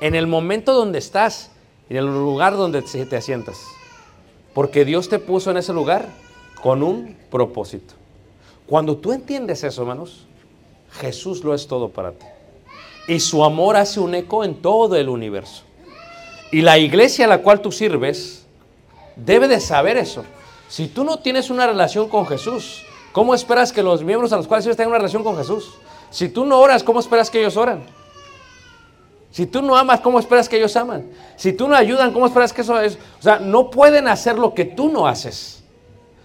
en 0.00 0.14
el 0.14 0.26
momento 0.26 0.72
donde 0.72 0.98
estás, 0.98 1.50
en 1.88 1.96
el 1.96 2.06
lugar 2.06 2.56
donde 2.56 2.82
te 2.82 3.16
asientas. 3.16 3.60
Porque 4.54 4.84
Dios 4.84 5.08
te 5.08 5.18
puso 5.18 5.50
en 5.50 5.56
ese 5.56 5.72
lugar 5.72 6.08
con 6.62 6.82
un 6.82 7.16
propósito. 7.30 7.94
Cuando 8.66 8.96
tú 8.96 9.12
entiendes 9.12 9.64
eso, 9.64 9.82
hermanos, 9.82 10.26
Jesús 10.92 11.42
lo 11.44 11.54
es 11.54 11.66
todo 11.66 11.88
para 11.88 12.12
ti. 12.12 12.26
Y 13.08 13.20
su 13.20 13.44
amor 13.44 13.76
hace 13.76 14.00
un 14.00 14.14
eco 14.14 14.44
en 14.44 14.62
todo 14.62 14.96
el 14.96 15.08
universo. 15.08 15.64
Y 16.50 16.60
la 16.60 16.78
iglesia 16.78 17.24
a 17.24 17.28
la 17.28 17.38
cual 17.38 17.60
tú 17.60 17.72
sirves 17.72 18.44
debe 19.16 19.48
de 19.48 19.60
saber 19.60 19.96
eso. 19.96 20.24
Si 20.68 20.88
tú 20.88 21.04
no 21.04 21.18
tienes 21.18 21.50
una 21.50 21.66
relación 21.66 22.08
con 22.08 22.26
Jesús, 22.26 22.82
¿cómo 23.12 23.34
esperas 23.34 23.72
que 23.72 23.82
los 23.82 24.02
miembros 24.02 24.32
a 24.32 24.36
los 24.36 24.46
cuales 24.46 24.64
sirves 24.64 24.76
tengan 24.76 24.90
una 24.90 24.98
relación 24.98 25.22
con 25.22 25.36
Jesús? 25.36 25.74
Si 26.10 26.28
tú 26.28 26.44
no 26.44 26.58
oras, 26.58 26.82
¿cómo 26.82 27.00
esperas 27.00 27.30
que 27.30 27.40
ellos 27.40 27.56
oran? 27.56 27.84
Si 29.30 29.46
tú 29.46 29.62
no 29.62 29.76
amas, 29.76 30.00
¿cómo 30.00 30.18
esperas 30.18 30.48
que 30.48 30.58
ellos 30.58 30.76
aman? 30.76 31.06
Si 31.36 31.54
tú 31.54 31.66
no 31.66 31.74
ayudan, 31.74 32.12
¿cómo 32.12 32.26
esperas 32.26 32.52
que 32.52 32.60
eso 32.60 32.78
es? 32.78 32.98
O 33.18 33.22
sea, 33.22 33.38
no 33.38 33.70
pueden 33.70 34.06
hacer 34.06 34.38
lo 34.38 34.52
que 34.52 34.66
tú 34.66 34.90
no 34.90 35.06
haces. 35.06 35.62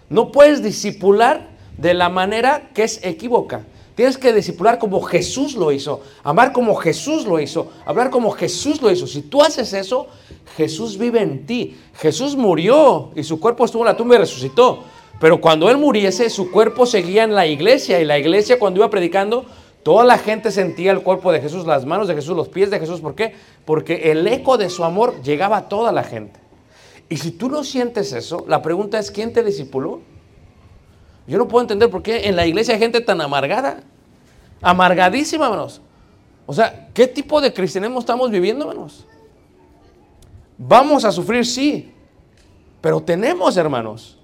No 0.09 0.31
puedes 0.31 0.61
disipular 0.61 1.47
de 1.77 1.93
la 1.93 2.09
manera 2.09 2.69
que 2.73 2.83
es 2.83 2.99
equívoca. 3.03 3.65
Tienes 3.95 4.17
que 4.17 4.33
discipular 4.33 4.77
como 4.77 5.01
Jesús 5.01 5.55
lo 5.55 5.71
hizo, 5.71 6.01
amar 6.23 6.51
como 6.51 6.75
Jesús 6.75 7.25
lo 7.25 7.39
hizo, 7.39 7.71
hablar 7.85 8.11
como 8.11 8.29
Jesús 8.31 8.81
lo 8.81 8.91
hizo. 8.91 9.07
Si 9.07 9.23
tú 9.23 9.41
haces 9.41 9.73
eso, 9.73 10.07
Jesús 10.55 10.97
vive 10.97 11.21
en 11.21 11.45
ti. 11.45 11.77
Jesús 11.95 12.35
murió 12.35 13.09
y 13.15 13.23
su 13.23 13.39
cuerpo 13.39 13.65
estuvo 13.65 13.81
en 13.83 13.87
la 13.87 13.97
tumba 13.97 14.15
y 14.15 14.19
resucitó. 14.19 14.83
Pero 15.19 15.41
cuando 15.41 15.69
él 15.69 15.77
muriese, 15.77 16.29
su 16.29 16.51
cuerpo 16.51 16.85
seguía 16.85 17.23
en 17.23 17.33
la 17.33 17.47
iglesia 17.47 17.99
y 17.99 18.05
la 18.05 18.19
iglesia 18.19 18.59
cuando 18.59 18.79
iba 18.79 18.89
predicando, 18.89 19.45
toda 19.83 20.03
la 20.05 20.17
gente 20.17 20.51
sentía 20.51 20.91
el 20.91 21.01
cuerpo 21.01 21.31
de 21.31 21.41
Jesús, 21.41 21.65
las 21.65 21.85
manos 21.85 22.07
de 22.07 22.15
Jesús, 22.15 22.35
los 22.35 22.49
pies 22.49 22.69
de 22.69 22.79
Jesús. 22.79 23.01
¿Por 23.01 23.15
qué? 23.15 23.33
Porque 23.65 24.11
el 24.11 24.27
eco 24.27 24.57
de 24.57 24.69
su 24.69 24.83
amor 24.83 25.21
llegaba 25.23 25.57
a 25.57 25.69
toda 25.69 25.91
la 25.91 26.03
gente. 26.03 26.39
Y 27.09 27.17
si 27.17 27.31
tú 27.31 27.49
no 27.49 27.63
sientes 27.63 28.13
eso, 28.13 28.45
la 28.47 28.61
pregunta 28.61 28.99
es, 28.99 29.09
¿quién 29.09 29.33
te 29.33 29.43
discipuló? 29.43 30.01
Yo 31.25 31.37
no 31.37 31.47
puedo 31.47 31.63
entender 31.63 31.89
por 31.89 32.03
qué 32.03 32.27
en 32.27 32.35
la 32.35 32.45
iglesia 32.45 32.73
hay 32.73 32.79
gente 32.79 33.01
tan 33.01 33.19
amargada. 33.21 33.81
Amargadísima, 34.61 35.45
hermanos. 35.45 35.81
O 36.45 36.53
sea, 36.53 36.89
¿qué 36.93 37.07
tipo 37.07 37.41
de 37.41 37.53
cristianismo 37.53 37.99
estamos 37.99 38.29
viviendo, 38.29 38.69
hermanos? 38.69 39.05
Vamos 40.57 41.05
a 41.05 41.11
sufrir, 41.11 41.45
sí. 41.45 41.91
Pero 42.81 43.01
tenemos, 43.01 43.57
hermanos, 43.57 44.16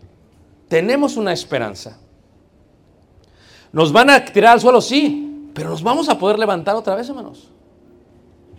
tenemos 0.74 1.18
una 1.18 1.32
esperanza. 1.32 2.00
Nos 3.72 3.92
van 3.92 4.10
a 4.10 4.26
tirar 4.26 4.54
al 4.54 4.60
suelo, 4.60 4.82
sí. 4.82 5.52
Pero 5.54 5.70
nos 5.70 5.84
vamos 5.84 6.10
a 6.10 6.18
poder 6.18 6.40
levantar 6.40 6.76
otra 6.76 6.96
vez, 6.96 7.08
hermanos. 7.08 7.52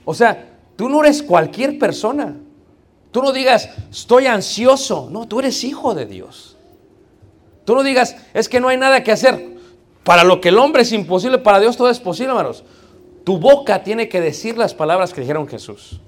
O 0.04 0.14
sea, 0.14 0.60
tú 0.76 0.88
no 0.88 1.02
eres 1.02 1.24
cualquier 1.24 1.76
persona. 1.76 2.36
Tú 3.10 3.20
no 3.20 3.32
digas, 3.32 3.68
estoy 3.90 4.26
ansioso. 4.26 5.08
No, 5.10 5.26
tú 5.26 5.40
eres 5.40 5.64
hijo 5.64 5.92
de 5.92 6.06
Dios. 6.06 6.56
Tú 7.64 7.74
no 7.74 7.82
digas, 7.82 8.14
es 8.32 8.48
que 8.48 8.60
no 8.60 8.68
hay 8.68 8.76
nada 8.76 9.02
que 9.02 9.10
hacer. 9.10 9.56
Para 10.04 10.22
lo 10.22 10.40
que 10.40 10.50
el 10.50 10.58
hombre 10.58 10.82
es 10.82 10.92
imposible, 10.92 11.38
para 11.38 11.58
Dios 11.58 11.76
todo 11.76 11.90
es 11.90 11.98
posible, 11.98 12.30
hermanos. 12.30 12.62
Tu 13.24 13.38
boca 13.38 13.82
tiene 13.82 14.08
que 14.08 14.20
decir 14.20 14.56
las 14.56 14.72
palabras 14.72 15.12
que 15.12 15.22
dijeron 15.22 15.48
Jesús. 15.48 16.00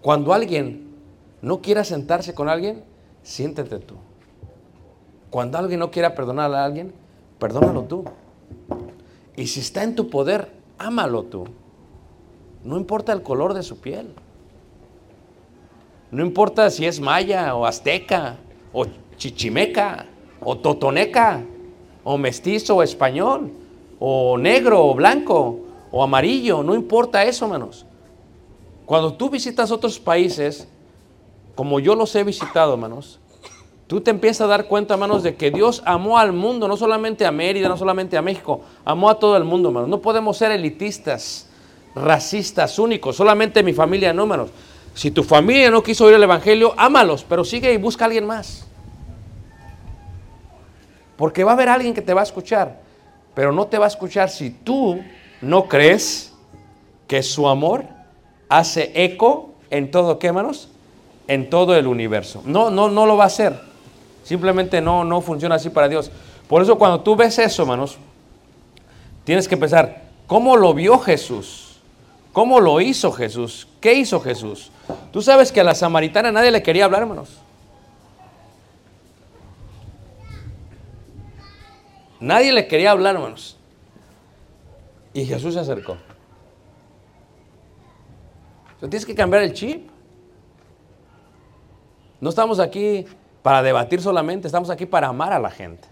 Cuando 0.00 0.32
alguien 0.32 0.94
no 1.42 1.60
quiera 1.60 1.84
sentarse 1.84 2.32
con 2.32 2.48
alguien, 2.48 2.82
siéntete 3.22 3.78
tú. 3.80 3.96
Cuando 5.34 5.58
alguien 5.58 5.80
no 5.80 5.90
quiera 5.90 6.14
perdonar 6.14 6.54
a 6.54 6.64
alguien, 6.64 6.94
perdónalo 7.40 7.82
tú. 7.82 8.04
Y 9.36 9.48
si 9.48 9.58
está 9.58 9.82
en 9.82 9.96
tu 9.96 10.08
poder, 10.08 10.52
ámalo 10.78 11.24
tú. 11.24 11.48
No 12.62 12.76
importa 12.76 13.12
el 13.12 13.24
color 13.24 13.52
de 13.52 13.64
su 13.64 13.80
piel. 13.80 14.14
No 16.12 16.24
importa 16.24 16.70
si 16.70 16.86
es 16.86 17.00
maya 17.00 17.56
o 17.56 17.66
azteca 17.66 18.36
o 18.72 18.86
chichimeca 19.16 20.06
o 20.40 20.56
totoneca 20.56 21.42
o 22.04 22.16
mestizo 22.16 22.76
o 22.76 22.82
español 22.84 23.50
o 23.98 24.38
negro 24.38 24.86
o 24.86 24.94
blanco 24.94 25.58
o 25.90 26.04
amarillo. 26.04 26.62
No 26.62 26.76
importa 26.76 27.24
eso, 27.24 27.46
hermanos. 27.46 27.84
Cuando 28.86 29.14
tú 29.14 29.30
visitas 29.30 29.72
otros 29.72 29.98
países, 29.98 30.68
como 31.56 31.80
yo 31.80 31.96
los 31.96 32.14
he 32.14 32.22
visitado, 32.22 32.74
hermanos, 32.74 33.18
tú 33.86 34.00
te 34.00 34.10
empiezas 34.10 34.42
a 34.42 34.46
dar 34.46 34.66
cuenta, 34.66 34.94
hermanos, 34.94 35.22
de 35.22 35.36
que 35.36 35.50
Dios 35.50 35.82
amó 35.84 36.18
al 36.18 36.32
mundo, 36.32 36.68
no 36.68 36.76
solamente 36.76 37.26
a 37.26 37.30
Mérida, 37.30 37.68
no 37.68 37.76
solamente 37.76 38.16
a 38.16 38.22
México, 38.22 38.62
amó 38.84 39.10
a 39.10 39.18
todo 39.18 39.36
el 39.36 39.44
mundo, 39.44 39.68
hermanos. 39.68 39.88
No 39.88 40.00
podemos 40.00 40.36
ser 40.36 40.50
elitistas, 40.50 41.48
racistas, 41.94 42.78
únicos, 42.78 43.16
solamente 43.16 43.62
mi 43.62 43.72
familia, 43.72 44.12
no, 44.12 44.22
hermanos. 44.22 44.50
Si 44.94 45.10
tu 45.10 45.24
familia 45.24 45.70
no 45.70 45.82
quiso 45.82 46.04
oír 46.04 46.14
el 46.14 46.22
Evangelio, 46.22 46.72
ámalos, 46.76 47.24
pero 47.28 47.44
sigue 47.44 47.72
y 47.72 47.76
busca 47.76 48.04
a 48.04 48.06
alguien 48.06 48.26
más. 48.26 48.66
Porque 51.16 51.44
va 51.44 51.52
a 51.52 51.54
haber 51.54 51.68
alguien 51.68 51.94
que 51.94 52.02
te 52.02 52.14
va 52.14 52.20
a 52.20 52.24
escuchar, 52.24 52.80
pero 53.34 53.52
no 53.52 53.66
te 53.66 53.78
va 53.78 53.86
a 53.86 53.88
escuchar 53.88 54.30
si 54.30 54.50
tú 54.50 55.00
no 55.40 55.68
crees 55.68 56.32
que 57.06 57.22
su 57.22 57.48
amor 57.48 57.84
hace 58.48 58.92
eco 58.94 59.54
en 59.70 59.90
todo, 59.90 60.18
¿qué, 60.18 60.28
hermanos? 60.28 60.68
En 61.26 61.50
todo 61.50 61.76
el 61.76 61.86
universo. 61.86 62.42
No, 62.44 62.70
no, 62.70 62.88
no 62.88 63.06
lo 63.06 63.16
va 63.16 63.24
a 63.24 63.28
hacer. 63.28 63.73
Simplemente 64.24 64.80
no, 64.80 65.04
no 65.04 65.20
funciona 65.20 65.54
así 65.54 65.70
para 65.70 65.88
Dios. 65.88 66.10
Por 66.48 66.62
eso 66.62 66.76
cuando 66.76 67.00
tú 67.02 67.14
ves 67.14 67.38
eso, 67.38 67.62
hermanos, 67.62 67.98
tienes 69.22 69.46
que 69.46 69.56
pensar, 69.56 70.02
¿cómo 70.26 70.56
lo 70.56 70.74
vio 70.74 70.98
Jesús? 70.98 71.78
¿Cómo 72.32 72.58
lo 72.58 72.80
hizo 72.80 73.12
Jesús? 73.12 73.68
¿Qué 73.80 73.94
hizo 73.94 74.20
Jesús? 74.20 74.72
Tú 75.12 75.22
sabes 75.22 75.52
que 75.52 75.60
a 75.60 75.64
la 75.64 75.74
samaritana 75.74 76.32
nadie 76.32 76.50
le 76.50 76.62
quería 76.62 76.86
hablar, 76.86 77.02
hermanos. 77.02 77.38
Nadie 82.18 82.52
le 82.52 82.66
quería 82.66 82.90
hablar, 82.90 83.14
hermanos. 83.14 83.56
Y 85.12 85.26
Jesús 85.26 85.54
se 85.54 85.60
acercó. 85.60 85.96
Tienes 88.80 89.06
que 89.06 89.14
cambiar 89.14 89.42
el 89.42 89.52
chip. 89.52 89.88
No 92.20 92.30
estamos 92.30 92.58
aquí 92.58 93.06
para 93.44 93.62
debatir 93.62 94.00
solamente, 94.00 94.48
estamos 94.48 94.70
aquí 94.70 94.86
para 94.86 95.08
amar 95.08 95.34
a 95.34 95.38
la 95.38 95.50
gente. 95.50 95.86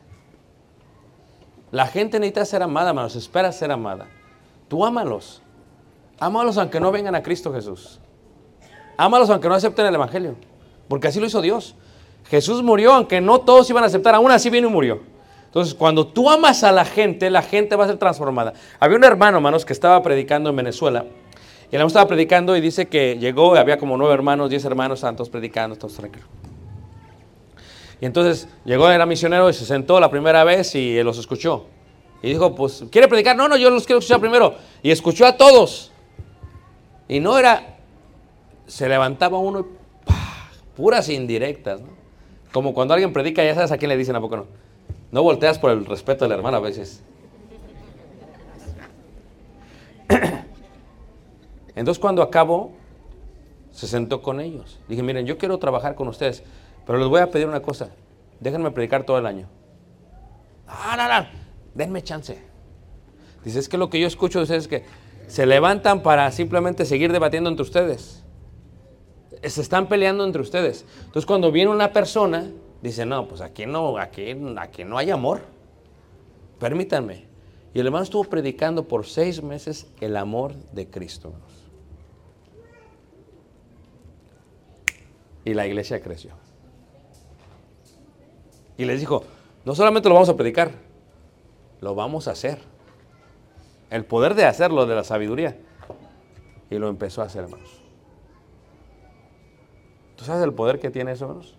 La 1.71 1.87
gente 1.87 2.19
necesita 2.19 2.47
ser 2.47 2.63
amada, 2.63 2.89
hermanos, 2.89 3.15
espera 3.15 3.53
ser 3.53 3.71
amada. 3.71 4.07
Tú 4.69 4.87
ámalos. 4.87 5.43
Ámalos 6.19 6.57
aunque 6.57 6.81
no 6.81 6.91
vengan 6.91 7.15
a 7.15 7.23
Cristo 7.23 7.53
Jesús. 7.53 8.01
Ámalos 8.97 9.29
aunque 9.29 9.51
no 9.51 9.55
acepten 9.55 9.85
el 9.85 9.95
Evangelio. 9.95 10.37
Porque 10.89 11.09
así 11.09 11.21
lo 11.21 11.27
hizo 11.27 11.43
Dios. 11.43 11.75
Jesús 12.31 12.63
murió 12.63 12.95
aunque 12.95 13.21
no 13.21 13.43
todos 13.43 13.69
iban 13.69 13.85
a 13.85 13.89
aceptar, 13.89 14.15
aún 14.15 14.31
así 14.31 14.49
vino 14.49 14.69
y 14.69 14.71
murió. 14.71 15.03
Entonces, 15.45 15.75
cuando 15.75 16.07
tú 16.07 16.31
amas 16.31 16.65
a 16.65 16.73
la 16.73 16.87
gente, 16.87 17.29
la 17.29 17.43
gente 17.43 17.77
va 17.77 17.85
a 17.85 17.89
ser 17.89 17.99
transformada. 17.99 18.55
Había 18.81 18.97
un 18.97 19.05
hermano, 19.05 19.37
hermanos, 19.37 19.67
que 19.67 19.75
estaba 19.75 20.03
predicando 20.03 20.49
en 20.49 20.57
Venezuela. 20.57 21.05
Y 21.71 21.77
él 21.77 21.83
estaba 21.83 22.09
predicando 22.09 22.57
y 22.57 22.63
dice 22.63 22.89
que 22.89 23.19
llegó, 23.19 23.55
había 23.57 23.77
como 23.77 23.99
nueve 23.99 24.15
hermanos, 24.15 24.49
diez 24.49 24.65
hermanos, 24.65 25.01
santos 25.01 25.29
predicando, 25.29 25.77
todos 25.77 25.93
tranquilos. 25.93 26.27
Y 28.03 28.07
entonces 28.07 28.49
llegó, 28.65 28.91
era 28.91 29.07
misionero 29.07 29.49
y 29.49 29.53
se 29.53 29.65
sentó 29.65 30.01
la 30.01 30.11
primera 30.11 30.43
vez 30.43 30.75
y 30.75 31.01
los 31.05 31.19
escuchó. 31.19 31.67
Y 32.21 32.31
dijo, 32.31 32.53
pues, 32.53 32.85
¿quiere 32.91 33.07
predicar? 33.07 33.37
No, 33.37 33.47
no, 33.47 33.57
yo 33.57 33.71
los 33.71 33.87
quiero 33.87 34.01
escuchar 34.01 34.19
primero. 34.19 34.57
Y 34.83 34.91
escuchó 34.91 35.25
a 35.25 35.37
todos. 35.37 35.93
Y 37.07 37.21
no 37.21 37.39
era, 37.39 37.77
se 38.67 38.89
levantaba 38.89 39.39
uno 39.39 39.61
y 39.61 39.65
puras 40.77 41.09
indirectas, 41.11 41.81
¿no? 41.81 41.91
Como 42.53 42.75
cuando 42.75 42.93
alguien 42.93 43.13
predica, 43.13 43.45
ya 43.45 43.55
sabes 43.55 43.71
a 43.71 43.79
quién 43.79 43.89
le 43.89 43.97
dicen, 43.97 44.17
¿a 44.17 44.21
poco 44.21 44.37
no? 44.37 44.47
No 45.13 45.23
volteas 45.23 45.61
por 45.61 45.71
el 45.71 45.87
respeto 45.87 46.25
de 46.25 46.31
la 46.31 46.35
hermana 46.35 46.57
a 46.57 46.61
veces. 46.61 47.05
Entonces 51.77 52.01
cuando 52.01 52.21
acabó, 52.21 52.73
se 53.71 53.87
sentó 53.87 54.23
con 54.23 54.41
ellos. 54.41 54.81
Dije, 54.89 55.05
miren, 55.05 55.25
yo 55.25 55.39
quiero 55.39 55.59
trabajar 55.59 55.95
con 55.95 56.09
ustedes, 56.09 56.43
pero 56.87 56.99
les 56.99 57.09
voy 57.09 57.21
a 57.21 57.31
pedir 57.31 57.47
una 57.47 57.61
cosa. 57.61 57.91
Déjenme 58.41 58.71
predicar 58.71 59.05
todo 59.05 59.19
el 59.19 59.27
año. 59.27 59.49
Ah, 60.67 60.97
no, 60.97 61.09
no, 61.09 61.29
denme 61.75 62.03
chance. 62.03 62.39
Dice, 63.45 63.59
es 63.59 63.69
que 63.69 63.79
lo 63.79 63.91
que 63.91 64.01
yo 64.01 64.07
escucho 64.07 64.39
de 64.39 64.45
ustedes 64.45 64.65
es 64.65 64.69
que 64.69 64.85
se 65.27 65.47
levantan 65.47 66.03
para 66.03 66.31
simplemente 66.31 66.85
seguir 66.85 67.13
debatiendo 67.13 67.51
entre 67.51 67.63
ustedes. 67.63 68.23
Se 69.43 69.61
están 69.61 69.89
peleando 69.89 70.25
entre 70.25 70.43
ustedes. 70.43 70.85
Entonces 70.99 71.27
cuando 71.27 71.51
viene 71.51 71.71
una 71.71 71.93
persona, 71.93 72.51
dice, 72.81 73.07
no, 73.07 73.27
pues 73.27 73.41
aquí 73.41 73.67
no, 73.67 73.99
aquí, 73.99 74.37
aquí 74.57 74.85
no 74.85 74.99
hay 74.99 75.11
amor. 75.11 75.41
Permítanme. 76.59 77.27
Y 77.75 77.81
el 77.81 77.87
hermano 77.87 78.05
estuvo 78.05 78.25
predicando 78.25 78.87
por 78.87 79.07
seis 79.07 79.43
meses 79.43 79.87
el 80.01 80.17
amor 80.17 80.55
de 80.73 80.89
Cristo. 80.89 81.33
Y 85.45 85.55
la 85.55 85.67
iglesia 85.67 86.01
creció. 86.01 86.33
Y 88.77 88.85
les 88.85 89.01
dijo, 89.01 89.25
no 89.65 89.75
solamente 89.75 90.09
lo 90.09 90.15
vamos 90.15 90.29
a 90.29 90.37
predicar, 90.37 90.73
lo 91.81 91.95
vamos 91.95 92.29
a 92.29 92.33
hacer. 92.33 92.59
El 93.91 94.05
poder 94.05 94.35
de 94.35 94.45
hacerlo, 94.45 94.87
de 94.87 94.95
la 94.95 95.05
sabiduría. 95.05 95.59
Y 96.71 96.79
lo 96.79 96.89
empezó 96.89 97.23
a 97.23 97.27
hacer, 97.27 97.45
hermanos. 97.45 97.69
¿Tú 100.17 100.25
sabes 100.25 100.43
el 100.43 100.55
poder 100.55 100.81
que 100.81 100.91
tiene 100.91 101.13
eso, 101.13 101.27
hermanos? 101.27 101.57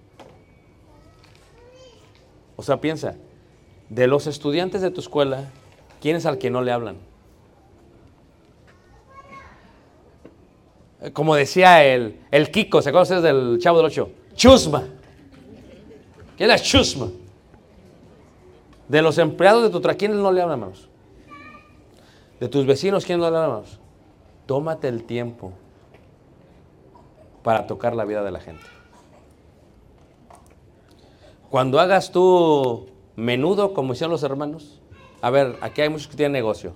O 2.56 2.64
sea, 2.64 2.80
piensa, 2.80 3.16
de 3.90 4.08
los 4.08 4.26
estudiantes 4.28 4.82
de 4.82 4.90
tu 4.90 5.02
escuela, 5.02 5.52
¿quién 6.02 6.16
es 6.16 6.26
al 6.26 6.38
que 6.38 6.50
no 6.50 6.62
le 6.62 6.72
hablan? 6.72 6.98
Como 11.12 11.36
decía 11.36 11.84
el, 11.84 12.22
el 12.32 12.50
Kiko, 12.50 12.82
¿se 12.82 12.90
acuerdan 12.90 13.18
ustedes 13.18 13.24
del 13.24 13.60
Chavo 13.60 13.78
del 13.78 13.88
Ocho? 13.88 14.10
Chusma. 14.36 14.88
¿Quién 16.38 16.52
es 16.52 16.64
chusma? 16.64 17.08
De 18.88 19.02
los 19.02 19.18
empleados 19.18 19.64
de 19.64 19.70
tu 19.70 19.80
trabajo, 19.80 19.98
¿quiénes 20.00 20.18
no 20.18 20.32
le 20.32 20.42
hablan, 20.42 20.60
hermanos? 20.60 20.90
De 22.40 22.48
tus 22.50 22.66
vecinos, 22.66 23.06
¿quién 23.06 23.20
no 23.20 23.24
le 23.24 23.28
hablan, 23.28 23.44
hermanos? 23.44 23.80
Tómate 24.46 24.88
el 24.88 25.04
tiempo 25.04 25.54
para 27.44 27.66
tocar 27.68 27.96
la 27.96 28.06
vida 28.06 28.24
de 28.24 28.32
la 28.32 28.40
gente. 28.40 28.64
Cuando 31.50 31.80
hagas 31.80 32.12
tú 32.12 32.88
menudo, 33.16 33.74
como 33.74 33.94
hicieron 33.94 34.12
los 34.12 34.24
hermanos, 34.24 34.82
a 35.22 35.30
ver, 35.30 35.56
aquí 35.62 35.82
hay 35.82 35.90
muchos 35.90 36.08
que 36.08 36.18
tienen 36.18 36.34
negocio. 36.34 36.74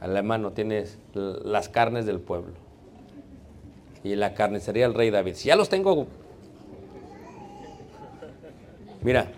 Al 0.00 0.14
hermano 0.16 0.52
tienes 0.52 0.98
l- 1.14 1.38
las 1.44 1.68
carnes 1.68 2.04
del 2.06 2.20
pueblo. 2.20 2.52
Y 4.04 4.14
la 4.16 4.34
carnicería 4.34 4.84
del 4.86 4.94
rey 4.94 5.10
David. 5.10 5.34
Si 5.34 5.48
ya 5.48 5.56
los 5.56 5.68
tengo, 5.68 6.06
mira, 9.06 9.28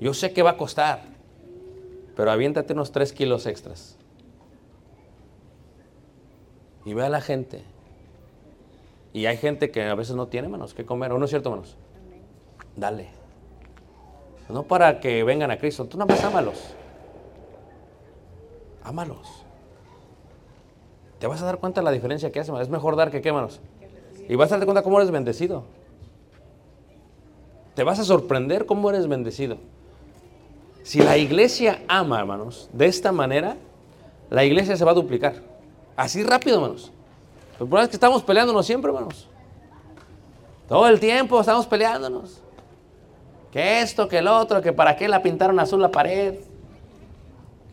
yo 0.00 0.14
sé 0.14 0.32
que 0.32 0.42
va 0.42 0.52
a 0.52 0.56
costar, 0.56 1.02
pero 2.16 2.30
aviéntate 2.30 2.72
unos 2.72 2.90
tres 2.90 3.12
kilos 3.12 3.44
extras. 3.44 3.98
Y 6.86 6.94
ve 6.94 7.04
a 7.04 7.10
la 7.10 7.20
gente. 7.20 7.62
Y 9.12 9.26
hay 9.26 9.36
gente 9.36 9.70
que 9.70 9.82
a 9.82 9.94
veces 9.94 10.16
no 10.16 10.28
tiene 10.28 10.48
manos 10.48 10.72
que 10.72 10.86
comer, 10.86 11.12
¿o 11.12 11.18
no 11.18 11.26
es 11.26 11.30
cierto, 11.30 11.50
manos? 11.50 11.76
Dale. 12.76 13.08
No 14.48 14.62
para 14.62 15.00
que 15.00 15.22
vengan 15.22 15.50
a 15.50 15.58
Cristo, 15.58 15.84
tú 15.84 15.98
nada 15.98 16.14
más 16.14 16.24
ámalos. 16.24 16.74
Ámalos. 18.84 19.44
Te 21.18 21.26
vas 21.26 21.42
a 21.42 21.44
dar 21.44 21.58
cuenta 21.58 21.82
de 21.82 21.84
la 21.84 21.90
diferencia 21.90 22.32
que 22.32 22.40
hace, 22.40 22.52
es 22.58 22.70
mejor 22.70 22.96
dar 22.96 23.10
que 23.10 23.20
qué, 23.20 23.32
manos. 23.32 23.60
Y 24.30 24.34
vas 24.36 24.50
a 24.50 24.54
darte 24.54 24.64
cuenta 24.64 24.82
cómo 24.82 24.98
eres 24.98 25.10
bendecido. 25.10 25.64
Te 27.78 27.84
vas 27.84 28.00
a 28.00 28.04
sorprender 28.04 28.66
cómo 28.66 28.90
eres 28.90 29.06
bendecido. 29.06 29.56
Si 30.82 30.98
la 30.98 31.16
iglesia 31.16 31.84
ama, 31.86 32.18
hermanos, 32.18 32.68
de 32.72 32.86
esta 32.86 33.12
manera, 33.12 33.56
la 34.30 34.44
iglesia 34.44 34.76
se 34.76 34.84
va 34.84 34.90
a 34.90 34.94
duplicar. 34.94 35.36
Así 35.94 36.24
rápido, 36.24 36.56
hermanos. 36.56 36.90
El 37.52 37.58
problema 37.58 37.84
es 37.84 37.90
que 37.90 37.94
estamos 37.94 38.24
peleándonos 38.24 38.66
siempre, 38.66 38.90
hermanos. 38.90 39.28
Todo 40.68 40.88
el 40.88 40.98
tiempo 40.98 41.38
estamos 41.38 41.68
peleándonos. 41.68 42.40
Que 43.52 43.80
esto, 43.80 44.08
que 44.08 44.18
el 44.18 44.26
otro, 44.26 44.60
que 44.60 44.72
para 44.72 44.96
qué 44.96 45.06
la 45.06 45.22
pintaron 45.22 45.60
azul 45.60 45.80
la 45.80 45.92
pared. 45.92 46.34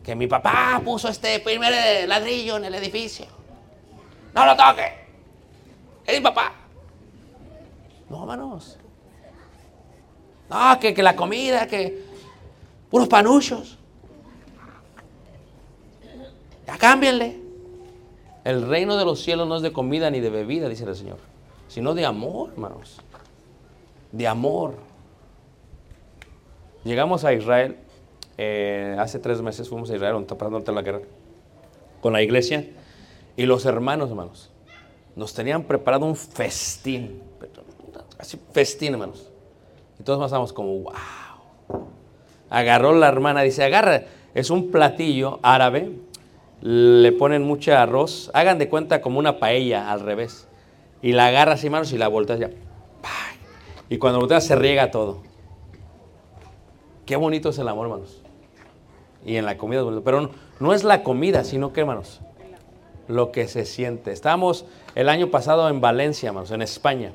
que 0.04 0.14
mi 0.14 0.28
papá 0.28 0.80
puso 0.84 1.08
este 1.08 1.40
primer 1.40 2.08
ladrillo 2.08 2.58
en 2.58 2.66
el 2.66 2.76
edificio. 2.76 3.26
No 4.32 4.46
lo 4.46 4.54
toque. 4.54 4.86
Es 6.06 6.16
mi 6.16 6.22
papá. 6.22 6.52
No, 8.08 8.20
hermanos. 8.20 8.78
No, 10.48 10.78
que, 10.80 10.94
que 10.94 11.02
la 11.02 11.16
comida, 11.16 11.66
que 11.66 12.02
puros 12.90 13.08
panuchos. 13.08 13.78
Ya 16.66 16.78
cámbienle. 16.78 17.40
El 18.44 18.68
reino 18.68 18.96
de 18.96 19.04
los 19.04 19.20
cielos 19.20 19.48
no 19.48 19.56
es 19.56 19.62
de 19.62 19.72
comida 19.72 20.10
ni 20.10 20.20
de 20.20 20.30
bebida, 20.30 20.68
dice 20.68 20.84
el 20.84 20.94
Señor, 20.94 21.18
sino 21.68 21.94
de 21.94 22.06
amor, 22.06 22.50
hermanos. 22.52 23.00
De 24.12 24.26
amor. 24.26 24.76
Llegamos 26.84 27.24
a 27.24 27.32
Israel, 27.32 27.76
eh, 28.38 28.96
hace 29.00 29.18
tres 29.18 29.42
meses 29.42 29.68
fuimos 29.68 29.90
a 29.90 29.96
Israel, 29.96 30.24
pasando 30.24 30.72
la 30.72 30.82
guerra, 30.82 31.00
con 32.00 32.12
la 32.12 32.22
iglesia, 32.22 32.70
y 33.36 33.46
los 33.46 33.66
hermanos, 33.66 34.10
hermanos, 34.10 34.50
nos 35.16 35.34
tenían 35.34 35.64
preparado 35.64 36.06
un 36.06 36.14
festín, 36.14 37.20
así 38.18 38.38
festín, 38.52 38.92
hermanos. 38.92 39.28
Y 40.06 40.08
todos 40.08 40.20
pasamos 40.20 40.52
como, 40.52 40.78
wow. 40.82 40.92
Agarró 42.48 42.94
la 42.94 43.08
hermana, 43.08 43.42
dice, 43.42 43.64
agarra, 43.64 44.04
es 44.34 44.50
un 44.50 44.70
platillo 44.70 45.40
árabe, 45.42 45.98
le 46.60 47.10
ponen 47.10 47.42
mucho 47.42 47.76
arroz, 47.76 48.30
hagan 48.32 48.60
de 48.60 48.68
cuenta 48.68 49.02
como 49.02 49.18
una 49.18 49.40
paella 49.40 49.90
al 49.90 49.98
revés. 49.98 50.46
Y 51.02 51.10
la 51.10 51.26
agarra 51.26 51.54
así, 51.54 51.66
hermanos, 51.66 51.92
y 51.92 51.98
la 51.98 52.06
volteas 52.06 52.38
ya. 52.38 52.50
Y 53.88 53.98
cuando 53.98 54.20
volteas 54.20 54.46
se 54.46 54.54
riega 54.54 54.92
todo. 54.92 55.22
Qué 57.04 57.16
bonito 57.16 57.48
es 57.48 57.58
el 57.58 57.66
amor, 57.66 57.88
hermanos. 57.88 58.22
Y 59.24 59.34
en 59.34 59.44
la 59.44 59.58
comida. 59.58 59.82
Pero 60.04 60.20
no, 60.20 60.30
no 60.60 60.72
es 60.72 60.84
la 60.84 61.02
comida, 61.02 61.42
sino 61.42 61.72
que, 61.72 61.80
hermanos, 61.80 62.20
lo 63.08 63.32
que 63.32 63.48
se 63.48 63.64
siente. 63.64 64.12
Estábamos 64.12 64.66
el 64.94 65.08
año 65.08 65.32
pasado 65.32 65.68
en 65.68 65.80
Valencia, 65.80 66.28
hermanos, 66.28 66.52
en 66.52 66.62
España. 66.62 67.12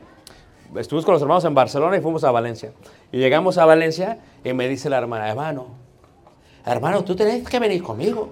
Estuvimos 0.75 1.05
con 1.05 1.13
los 1.13 1.21
hermanos 1.21 1.43
en 1.43 1.53
Barcelona 1.53 1.97
y 1.97 2.01
fuimos 2.01 2.23
a 2.23 2.31
Valencia. 2.31 2.71
Y 3.11 3.17
llegamos 3.17 3.57
a 3.57 3.65
Valencia 3.65 4.19
y 4.43 4.53
me 4.53 4.67
dice 4.69 4.89
la 4.89 4.97
hermana, 4.97 5.29
hermano, 5.29 5.67
hermano, 6.65 7.03
tú 7.03 7.15
tenés 7.15 7.47
que 7.47 7.59
venir 7.59 7.83
conmigo. 7.83 8.29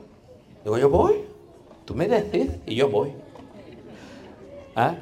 Digo, 0.64 0.78
yo 0.78 0.90
voy. 0.90 1.26
Tú 1.86 1.96
me 1.96 2.08
decís 2.08 2.52
y 2.66 2.76
yo 2.76 2.90
voy. 2.90 3.12
¿Ah? 4.76 4.96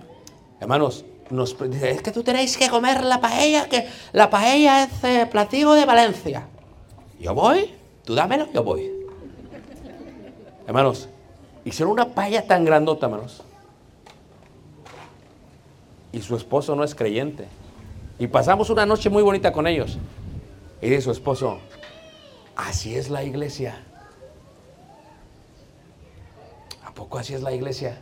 Hermanos, 0.60 1.06
nos, 1.30 1.56
dice, 1.70 1.92
es 1.92 2.02
que 2.02 2.12
tú 2.12 2.24
tenéis 2.24 2.58
que 2.58 2.70
comer 2.70 3.04
la 3.04 3.22
paella, 3.22 3.68
que 3.68 3.88
la 4.14 4.30
paella 4.30 4.84
es 4.84 5.04
eh, 5.04 5.28
platillo 5.30 5.74
de 5.74 5.86
Valencia. 5.86 6.48
Yo 7.20 7.36
voy, 7.36 7.74
tú 8.06 8.16
dámelo, 8.16 8.48
yo 8.54 8.64
voy. 8.64 8.92
Hermanos, 10.66 11.10
hicieron 11.66 11.94
una 11.94 12.10
paella 12.10 12.48
tan 12.48 12.66
grandota, 12.66 13.06
hermanos. 13.06 13.44
Y 16.12 16.22
su 16.22 16.36
esposo 16.36 16.76
no 16.76 16.84
es 16.84 16.96
creyente. 16.96 17.48
Y 18.20 18.28
pasamos 18.28 18.70
una 18.70 18.86
noche 18.86 19.10
muy 19.10 19.24
bonita 19.24 19.52
con 19.52 19.68
ellos. 19.68 19.98
Y 20.82 20.90
dice 20.90 21.02
su 21.02 21.12
esposo, 21.12 21.60
así 22.56 22.96
es 22.96 23.10
la 23.10 23.24
iglesia. 23.24 23.84
¿A 26.86 26.94
poco 26.94 27.18
así 27.18 27.34
es 27.34 27.42
la 27.42 27.54
iglesia? 27.54 28.00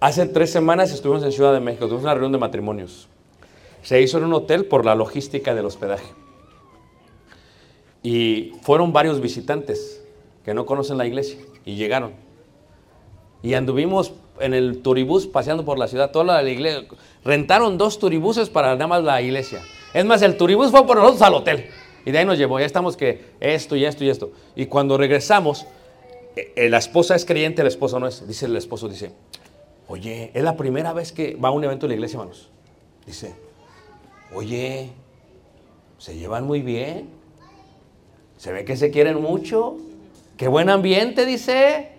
Hace 0.00 0.26
tres 0.26 0.50
semanas 0.50 0.90
estuvimos 0.90 1.22
en 1.22 1.32
Ciudad 1.32 1.52
de 1.52 1.60
México, 1.60 1.86
tuvimos 1.86 2.02
una 2.02 2.14
reunión 2.14 2.32
de 2.32 2.38
matrimonios. 2.38 3.08
Se 3.82 4.00
hizo 4.00 4.18
en 4.18 4.24
un 4.24 4.32
hotel 4.34 4.66
por 4.66 4.84
la 4.84 4.94
logística 4.94 5.54
del 5.54 5.64
hospedaje. 5.64 6.12
Y 8.02 8.52
fueron 8.62 8.92
varios 8.92 9.20
visitantes 9.20 10.02
que 10.44 10.54
no 10.54 10.66
conocen 10.66 10.98
la 10.98 11.06
iglesia 11.06 11.38
y 11.64 11.76
llegaron. 11.76 12.12
Y 13.42 13.54
anduvimos 13.54 14.12
en 14.40 14.54
el 14.54 14.82
turibús 14.82 15.26
paseando 15.26 15.64
por 15.64 15.78
la 15.78 15.88
ciudad, 15.88 16.10
toda 16.10 16.42
la 16.42 16.48
iglesia. 16.48 16.86
Rentaron 17.24 17.78
dos 17.78 17.98
turibuses 17.98 18.50
para 18.50 18.74
nada 18.74 18.86
más 18.86 19.04
la 19.04 19.20
iglesia. 19.22 19.62
Es 19.94 20.04
más, 20.04 20.22
el 20.22 20.36
turibús 20.36 20.70
fue 20.70 20.86
por 20.86 20.96
nosotros 20.96 21.22
al 21.22 21.34
hotel. 21.34 21.66
Y 22.04 22.10
de 22.10 22.18
ahí 22.18 22.24
nos 22.24 22.38
llevó. 22.38 22.58
Ya 22.58 22.66
estamos 22.66 22.96
que 22.96 23.24
esto 23.40 23.76
y 23.76 23.84
esto 23.84 24.04
y 24.04 24.10
esto. 24.10 24.32
Y 24.56 24.66
cuando 24.66 24.96
regresamos, 24.98 25.66
eh, 26.34 26.52
eh, 26.56 26.68
la 26.68 26.78
esposa 26.78 27.14
es 27.14 27.24
creyente, 27.24 27.62
el 27.62 27.68
esposo 27.68 28.00
no 28.00 28.08
es. 28.08 28.26
Dice 28.26 28.46
el 28.46 28.56
esposo, 28.56 28.88
dice, 28.88 29.12
oye, 29.86 30.30
es 30.34 30.42
la 30.42 30.56
primera 30.56 30.92
vez 30.92 31.12
que 31.12 31.36
va 31.36 31.48
a 31.48 31.52
un 31.52 31.62
evento 31.62 31.86
de 31.86 31.90
la 31.90 31.94
iglesia, 31.94 32.18
hermanos. 32.18 32.48
Dice, 33.06 33.34
oye, 34.34 34.90
se 35.98 36.16
llevan 36.16 36.44
muy 36.44 36.62
bien. 36.62 37.08
Se 38.36 38.50
ve 38.50 38.64
que 38.64 38.76
se 38.76 38.90
quieren 38.90 39.22
mucho. 39.22 39.76
Qué 40.36 40.48
buen 40.48 40.68
ambiente, 40.70 41.24
dice. 41.26 41.90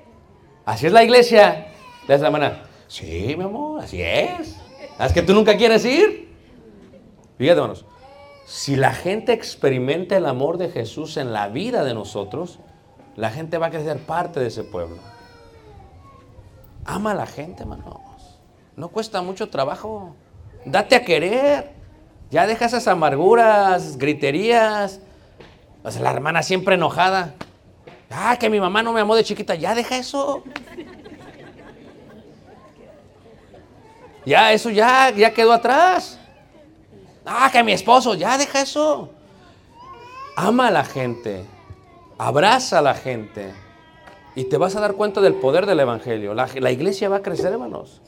Así 0.65 0.87
es 0.87 0.91
la 0.91 1.03
iglesia. 1.03 1.72
De 2.07 2.15
esa 2.15 2.29
manera. 2.29 2.63
Sí, 2.87 3.35
mi 3.37 3.43
amor, 3.43 3.81
así 3.81 4.01
es. 4.01 4.57
¿Es 4.99 5.13
que 5.13 5.21
tú 5.21 5.33
nunca 5.33 5.57
quieres 5.57 5.83
ir? 5.85 6.29
Fíjate, 7.37 7.59
hermanos. 7.59 7.85
Si 8.45 8.75
la 8.75 8.93
gente 8.93 9.31
experimenta 9.33 10.17
el 10.17 10.25
amor 10.25 10.57
de 10.57 10.69
Jesús 10.69 11.17
en 11.17 11.31
la 11.33 11.47
vida 11.47 11.83
de 11.83 11.93
nosotros, 11.93 12.59
la 13.15 13.29
gente 13.31 13.57
va 13.57 13.67
a 13.67 13.71
ser 13.71 13.99
parte 13.99 14.39
de 14.39 14.47
ese 14.47 14.63
pueblo. 14.63 14.97
Ama 16.85 17.11
a 17.11 17.15
la 17.15 17.25
gente, 17.25 17.63
hermanos. 17.63 17.97
No 18.75 18.89
cuesta 18.89 19.21
mucho 19.21 19.49
trabajo. 19.49 20.15
Date 20.65 20.95
a 20.95 21.05
querer. 21.05 21.71
Ya 22.31 22.47
deja 22.47 22.65
esas 22.65 22.87
amarguras, 22.87 23.97
griterías. 23.97 24.99
La 25.83 26.11
hermana 26.11 26.43
siempre 26.43 26.75
enojada. 26.75 27.35
Ah, 28.09 28.37
que 28.39 28.49
mi 28.49 28.59
mamá 28.59 28.83
no 28.83 28.93
me 28.93 29.01
amó 29.01 29.15
de 29.15 29.23
chiquita. 29.23 29.55
Ya 29.55 29.73
deja 29.73 29.97
eso. 29.97 30.43
Ya, 34.25 34.53
eso 34.53 34.69
ya, 34.69 35.09
ya 35.11 35.33
quedó 35.33 35.51
atrás. 35.51 36.19
Ah, 37.25 37.49
que 37.51 37.63
mi 37.63 37.71
esposo, 37.71 38.15
ya 38.15 38.37
deja 38.37 38.61
eso. 38.61 39.09
Ama 40.35 40.67
a 40.67 40.71
la 40.71 40.83
gente. 40.83 41.45
Abraza 42.17 42.79
a 42.79 42.81
la 42.81 42.93
gente. 42.93 43.53
Y 44.35 44.45
te 44.45 44.57
vas 44.57 44.75
a 44.75 44.81
dar 44.81 44.93
cuenta 44.93 45.21
del 45.21 45.35
poder 45.35 45.65
del 45.65 45.79
Evangelio. 45.79 46.33
La, 46.33 46.47
la 46.55 46.71
iglesia 46.71 47.09
va 47.09 47.17
a 47.17 47.21
crecer, 47.21 47.51
hermanos. 47.51 48.01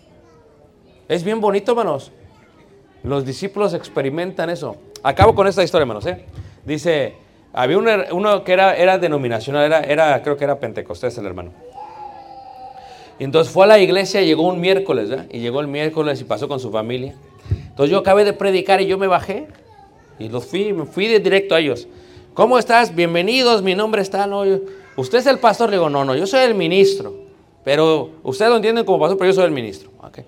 Es 1.08 1.24
bien 1.24 1.40
bonito, 1.40 1.72
hermanos. 1.74 2.12
Los 3.04 3.26
discípulos 3.26 3.74
experimentan 3.74 4.50
eso. 4.50 4.78
Acabo 5.04 5.36
con 5.36 5.48
esta 5.48 5.64
historia, 5.64 5.84
hermanos. 5.84 6.06
¿eh? 6.08 6.26
Dice, 6.66 7.16
había 7.54 7.78
uno, 7.78 7.92
uno 8.12 8.44
que 8.44 8.54
era, 8.54 8.76
era 8.76 8.98
denominacional, 8.98 9.66
era, 9.66 9.82
era, 9.82 10.22
creo 10.24 10.36
que 10.36 10.44
era 10.44 10.60
Pentecostés 10.60 11.16
el 11.20 11.26
hermano. 11.28 11.52
Entonces 13.20 13.52
fue 13.52 13.64
a 13.66 13.68
la 13.68 13.80
iglesia, 13.80 14.22
llegó 14.22 14.48
un 14.48 14.60
miércoles, 14.60 15.10
¿verdad? 15.10 15.28
Y 15.32 15.40
llegó 15.40 15.62
el 15.62 15.68
miércoles 15.68 16.20
y 16.20 16.26
pasó 16.26 16.48
con 16.48 16.60
su 16.60 16.72
familia. 16.72 17.16
Entonces 17.50 17.92
yo 17.92 18.00
acabé 18.00 18.26
de 18.26 18.34
predicar 18.34 18.82
y 18.82 18.88
yo 18.88 18.98
me 18.98 19.08
bajé 19.08 19.48
y 20.20 20.30
los 20.30 20.46
fui, 20.46 20.74
me 20.74 20.86
fui 20.86 21.08
directo 21.08 21.56
a 21.56 21.60
ellos. 21.60 21.88
¿Cómo 22.34 22.60
estás? 22.60 22.94
Bienvenidos, 22.94 23.62
mi 23.62 23.76
nombre 23.76 24.02
está, 24.02 24.28
no, 24.28 24.44
¿Usted 24.98 25.20
es 25.20 25.28
el 25.28 25.40
pastor? 25.40 25.70
Le 25.70 25.78
digo, 25.78 25.90
no, 25.90 26.06
no, 26.06 26.16
yo 26.16 26.28
soy 26.28 26.42
el 26.42 26.56
ministro. 26.56 27.14
Pero 27.64 28.12
ustedes 28.24 28.50
lo 28.50 28.58
entienden 28.58 28.86
como 28.86 29.00
pastor, 29.00 29.18
pero 29.18 29.32
yo 29.32 29.36
soy 29.36 29.46
el 29.46 29.52
ministro. 29.52 29.92
Ok. 30.02 30.20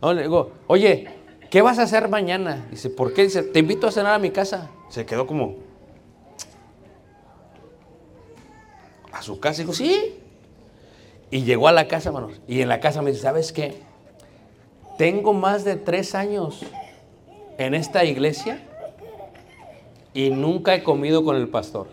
No, 0.00 0.14
le 0.14 0.22
digo, 0.22 0.52
oye, 0.66 1.08
¿qué 1.50 1.62
vas 1.62 1.78
a 1.78 1.82
hacer 1.82 2.08
mañana? 2.08 2.66
Dice, 2.70 2.90
¿por 2.90 3.12
qué? 3.12 3.24
Dice, 3.24 3.42
te 3.42 3.58
invito 3.58 3.86
a 3.86 3.92
cenar 3.92 4.14
a 4.14 4.18
mi 4.18 4.30
casa. 4.30 4.70
Se 4.88 5.04
quedó 5.04 5.26
como... 5.26 5.56
¿A 9.12 9.22
su 9.22 9.38
casa? 9.38 9.62
Digo, 9.62 9.72
sí. 9.72 10.14
Y 11.30 11.42
llegó 11.42 11.68
a 11.68 11.72
la 11.72 11.88
casa, 11.88 12.10
hermanos. 12.10 12.40
Y 12.46 12.60
en 12.60 12.68
la 12.68 12.80
casa 12.80 13.02
me 13.02 13.10
dice, 13.10 13.22
¿sabes 13.22 13.52
qué? 13.52 13.74
Tengo 14.96 15.32
más 15.32 15.64
de 15.64 15.76
tres 15.76 16.14
años 16.14 16.64
en 17.58 17.74
esta 17.74 18.04
iglesia 18.04 18.62
y 20.14 20.30
nunca 20.30 20.74
he 20.74 20.82
comido 20.82 21.24
con 21.24 21.36
el 21.36 21.48
pastor. 21.48 21.88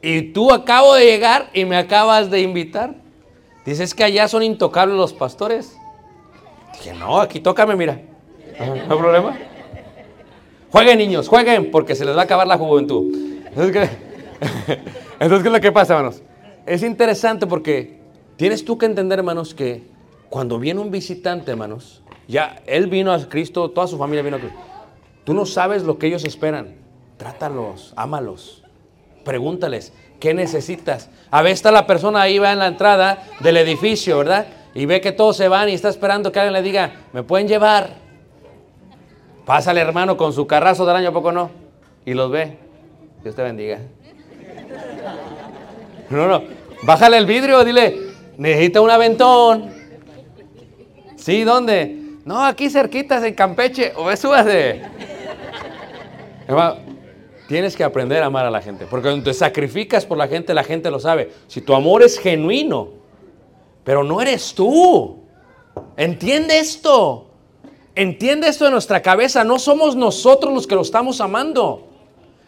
Y 0.00 0.32
tú 0.32 0.52
acabo 0.52 0.94
de 0.94 1.04
llegar 1.04 1.50
y 1.52 1.64
me 1.64 1.76
acabas 1.76 2.30
de 2.30 2.40
invitar. 2.40 2.94
Dices 3.64 3.94
que 3.94 4.02
allá 4.02 4.26
son 4.26 4.42
intocables 4.42 4.96
los 4.96 5.12
pastores. 5.12 5.76
Dije, 6.72 6.94
no, 6.94 7.20
aquí 7.20 7.40
tócame, 7.40 7.76
mira. 7.76 8.00
No 8.58 8.72
hay 8.74 8.98
problema. 8.98 9.38
Jueguen, 10.70 10.98
niños, 10.98 11.28
jueguen, 11.28 11.70
porque 11.70 11.94
se 11.94 12.04
les 12.04 12.16
va 12.16 12.22
a 12.22 12.24
acabar 12.24 12.46
la 12.46 12.56
juventud. 12.56 13.14
Entonces, 13.46 13.72
¿qué, 13.72 14.78
Entonces, 15.20 15.42
¿qué 15.42 15.48
es 15.48 15.52
lo 15.52 15.60
que 15.60 15.70
pasa, 15.70 15.94
hermanos? 15.94 16.22
Es 16.66 16.82
interesante 16.82 17.46
porque 17.46 17.98
tienes 18.36 18.64
tú 18.64 18.78
que 18.78 18.86
entender, 18.86 19.18
hermanos, 19.18 19.54
que 19.54 19.82
cuando 20.30 20.58
viene 20.58 20.80
un 20.80 20.90
visitante, 20.90 21.50
hermanos, 21.50 22.02
ya 22.28 22.62
él 22.66 22.86
vino 22.86 23.12
a 23.12 23.28
Cristo, 23.28 23.70
toda 23.70 23.86
su 23.86 23.98
familia 23.98 24.22
vino 24.22 24.36
a 24.36 24.40
Cristo. 24.40 24.58
Tú 25.24 25.34
no 25.34 25.44
sabes 25.46 25.82
lo 25.82 25.98
que 25.98 26.06
ellos 26.06 26.24
esperan. 26.24 26.76
Trátalos, 27.16 27.92
ámalos. 27.96 28.62
Pregúntales, 29.24 29.92
¿qué 30.18 30.34
necesitas? 30.34 31.10
A 31.30 31.42
veces 31.42 31.58
está 31.58 31.70
la 31.70 31.86
persona 31.86 32.22
ahí, 32.22 32.38
va 32.38 32.52
en 32.52 32.58
la 32.58 32.66
entrada 32.66 33.24
del 33.40 33.56
edificio, 33.56 34.18
¿verdad? 34.18 34.46
Y 34.74 34.86
ve 34.86 35.00
que 35.00 35.12
todos 35.12 35.36
se 35.36 35.48
van 35.48 35.68
y 35.68 35.74
está 35.74 35.88
esperando 35.88 36.32
que 36.32 36.40
alguien 36.40 36.54
le 36.54 36.62
diga, 36.62 36.92
¿me 37.12 37.22
pueden 37.22 37.46
llevar? 37.46 37.94
Pásale, 39.44 39.80
hermano, 39.80 40.16
con 40.16 40.32
su 40.32 40.46
carrazo 40.46 40.86
del 40.86 40.96
año, 40.96 41.10
¿a 41.10 41.12
poco 41.12 41.30
no? 41.30 41.50
Y 42.04 42.14
los 42.14 42.30
ve. 42.30 42.56
Dios 43.22 43.34
te 43.34 43.42
bendiga. 43.42 43.78
No, 46.12 46.28
no. 46.28 46.42
Bájale 46.82 47.16
el 47.16 47.26
vidrio, 47.26 47.64
dile, 47.64 48.12
necesita 48.36 48.80
un 48.80 48.90
aventón. 48.90 49.70
Sí, 51.16 51.42
¿dónde? 51.42 52.18
No, 52.24 52.44
aquí 52.44 52.68
cerquitas 52.68 53.24
en 53.24 53.34
Campeche. 53.34 53.92
O 53.96 54.14
súbase. 54.14 54.82
Tienes 57.48 57.76
que 57.76 57.84
aprender 57.84 58.22
a 58.22 58.26
amar 58.26 58.44
a 58.44 58.50
la 58.50 58.60
gente. 58.60 58.86
Porque 58.86 59.08
cuando 59.08 59.24
te 59.24 59.34
sacrificas 59.34 60.04
por 60.04 60.18
la 60.18 60.28
gente, 60.28 60.52
la 60.52 60.64
gente 60.64 60.90
lo 60.90 61.00
sabe. 61.00 61.32
Si 61.46 61.60
tu 61.60 61.74
amor 61.74 62.02
es 62.02 62.18
genuino, 62.18 62.90
pero 63.84 64.04
no 64.04 64.20
eres 64.20 64.54
tú. 64.54 65.18
Entiende 65.96 66.58
esto. 66.58 67.30
Entiende 67.94 68.48
esto 68.48 68.66
en 68.66 68.72
nuestra 68.72 69.00
cabeza. 69.00 69.44
No 69.44 69.58
somos 69.58 69.96
nosotros 69.96 70.52
los 70.52 70.66
que 70.66 70.74
lo 70.74 70.82
estamos 70.82 71.20
amando. 71.20 71.91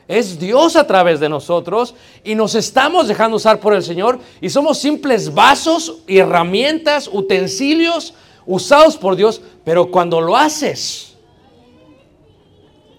Es 0.06 0.38
Dios 0.38 0.76
a 0.76 0.86
través 0.86 1.18
de 1.20 1.28
nosotros 1.28 1.94
y 2.22 2.34
nos 2.34 2.54
estamos 2.54 3.08
dejando 3.08 3.36
usar 3.36 3.58
por 3.58 3.74
el 3.74 3.82
Señor 3.82 4.18
y 4.40 4.50
somos 4.50 4.78
simples 4.78 5.32
vasos 5.32 5.98
herramientas, 6.06 7.08
utensilios 7.10 8.14
usados 8.46 8.96
por 8.96 9.16
Dios, 9.16 9.40
pero 9.64 9.90
cuando 9.90 10.20
lo 10.20 10.36
haces, 10.36 11.16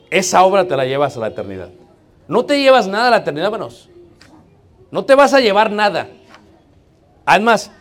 esa 0.09 0.43
obra 0.43 0.67
te 0.67 0.75
la 0.75 0.85
llevas 0.85 1.15
a 1.17 1.19
la 1.19 1.27
eternidad. 1.27 1.69
No 2.27 2.45
te 2.45 2.59
llevas 2.59 2.87
nada 2.87 3.07
a 3.07 3.11
la 3.11 3.17
eternidad, 3.17 3.47
hermanos. 3.47 3.89
No 4.89 5.05
te 5.05 5.13
vas 5.13 5.33
a 5.33 5.39
llevar 5.39 5.71
nada. 5.71 6.07
Además, 7.25 7.71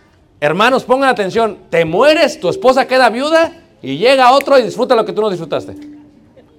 hermanos, 0.40 0.84
pongan 0.84 1.08
atención, 1.08 1.58
te 1.70 1.84
mueres, 1.84 2.40
tu 2.40 2.48
esposa 2.48 2.86
queda 2.86 3.08
viuda 3.08 3.62
y 3.80 3.96
llega 3.96 4.32
otro 4.32 4.58
y 4.58 4.62
disfruta 4.62 4.94
lo 4.94 5.04
que 5.04 5.12
tú 5.12 5.22
no 5.22 5.30
disfrutaste. 5.30 5.76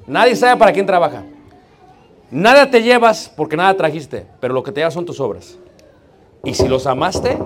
Nadie 0.08 0.36
sabe 0.36 0.58
para 0.58 0.72
quién 0.72 0.86
trabaja. 0.86 1.24
Nada 2.32 2.70
te 2.70 2.82
llevas 2.82 3.32
porque 3.36 3.56
nada 3.56 3.76
trajiste, 3.76 4.28
pero 4.40 4.54
lo 4.54 4.64
que 4.64 4.72
te 4.72 4.82
llevas 4.82 4.94
son 4.94 5.06
tus 5.06 5.20
obras. 5.20 5.58
Y 6.44 6.54
si 6.54 6.68
los 6.68 6.88
amaste, 6.88 7.38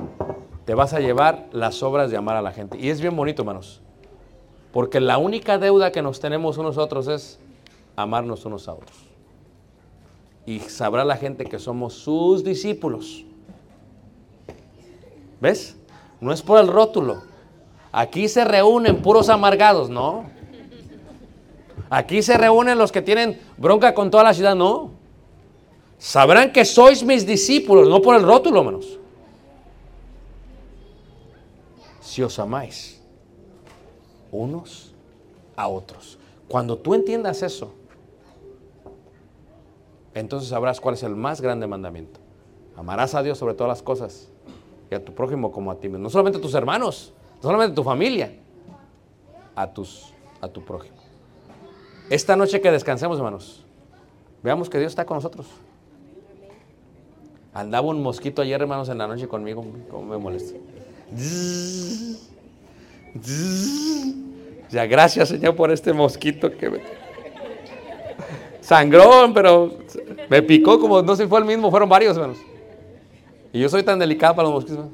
te 0.66 0.74
vas 0.74 0.94
a 0.94 1.00
llevar 1.00 1.48
las 1.52 1.84
obras 1.84 2.12
de 2.12 2.18
amar 2.18 2.36
a 2.36 2.42
la 2.42 2.52
gente. 2.52 2.78
Y 2.78 2.90
es 2.90 3.02
bien 3.02 3.16
bonito, 3.16 3.42
hermanos. 3.42 3.82
Porque 4.72 5.00
la 5.00 5.18
única 5.18 5.58
deuda 5.58 5.92
que 5.92 6.02
nos 6.02 6.20
tenemos 6.20 6.58
unos 6.58 6.78
otros 6.78 7.08
es 7.08 7.40
amarnos 7.96 8.46
unos 8.46 8.68
a 8.68 8.74
otros. 8.74 8.98
Y 10.46 10.60
sabrá 10.60 11.04
la 11.04 11.18
gente 11.18 11.46
que 11.46 11.60
somos 11.60 11.94
sus 11.94 12.44
discípulos. 12.44 13.26
¿Ves? 15.42 15.78
No 16.22 16.32
es 16.32 16.42
por 16.42 16.60
el 16.60 16.68
rótulo. 16.68 17.24
Aquí 17.92 18.28
se 18.28 18.46
reúnen 18.46 19.02
puros 19.02 19.30
amargados, 19.30 19.90
no. 19.90 20.26
Aquí 21.90 22.22
se 22.22 22.38
reúnen 22.38 22.78
los 22.78 22.92
que 22.92 23.02
tienen 23.02 23.40
bronca 23.58 23.94
con 23.94 24.12
toda 24.12 24.24
la 24.24 24.34
ciudad, 24.34 24.56
no. 24.56 24.92
Sabrán 25.98 26.52
que 26.54 26.64
sois 26.64 27.04
mis 27.04 27.26
discípulos, 27.26 27.90
no 27.90 28.02
por 28.02 28.16
el 28.16 28.24
rótulo, 28.24 28.64
menos. 28.64 29.00
Si 32.00 32.22
os 32.24 32.38
amáis 32.40 33.02
unos 34.32 34.94
a 35.56 35.68
otros. 35.68 36.18
Cuando 36.48 36.78
tú 36.78 36.94
entiendas 36.94 37.44
eso, 37.44 37.74
entonces 40.14 40.50
sabrás 40.50 40.80
cuál 40.80 40.96
es 40.96 41.04
el 41.04 41.16
más 41.16 41.42
grande 41.42 41.68
mandamiento. 41.68 42.20
Amarás 42.76 43.14
a 43.14 43.22
Dios 43.22 43.38
sobre 43.38 43.54
todas 43.54 43.70
las 43.70 43.84
cosas 43.84 44.30
y 44.90 44.96
a 44.96 45.04
tu 45.04 45.14
prójimo 45.14 45.52
como 45.52 45.72
a 45.72 45.76
ti 45.76 45.90
mismo. 45.90 46.04
No 46.04 46.10
solamente 46.10 46.40
a 46.40 46.42
tus 46.42 46.54
hermanos, 46.54 47.14
no 47.36 47.42
solamente 47.42 47.74
a 47.74 47.76
tu 47.76 47.84
familia, 47.84 48.34
a, 49.56 49.68
tus, 49.72 50.14
a 50.40 50.48
tu 50.48 50.64
prójimo. 50.64 51.09
Esta 52.10 52.36
noche 52.36 52.60
que 52.60 52.72
descansemos, 52.72 53.18
hermanos, 53.18 53.64
veamos 54.42 54.70
que 54.70 54.80
Dios 54.80 54.92
está 54.92 55.06
con 55.06 55.18
nosotros. 55.18 55.46
Andaba 57.54 57.88
un 57.88 58.02
mosquito 58.02 58.42
ayer, 58.42 58.62
hermanos, 58.62 58.90
en 58.90 58.98
la 58.98 59.08
noche 59.08 59.28
conmigo, 59.28 59.66
como 59.90 60.06
me 60.06 60.18
molesta. 60.18 60.58
Ya, 64.70 64.86
gracias, 64.86 65.30
Señor, 65.30 65.56
por 65.56 65.72
este 65.72 65.94
mosquito 65.94 66.52
que 66.56 66.70
me... 66.70 66.82
Sangrón, 68.62 69.34
pero 69.34 69.78
me 70.30 70.44
picó 70.44 70.80
como, 70.80 71.02
no 71.02 71.16
si 71.16 71.26
fue 71.26 71.40
el 71.40 71.46
mismo, 71.46 71.72
fueron 71.72 71.90
varios, 71.90 72.16
hermanos. 72.16 72.38
Y 73.52 73.60
yo 73.60 73.70
soy 73.70 73.82
tan 73.84 73.98
delicado 73.98 74.36
para 74.36 74.48
los 74.48 74.62
mosquitos. 74.62 74.86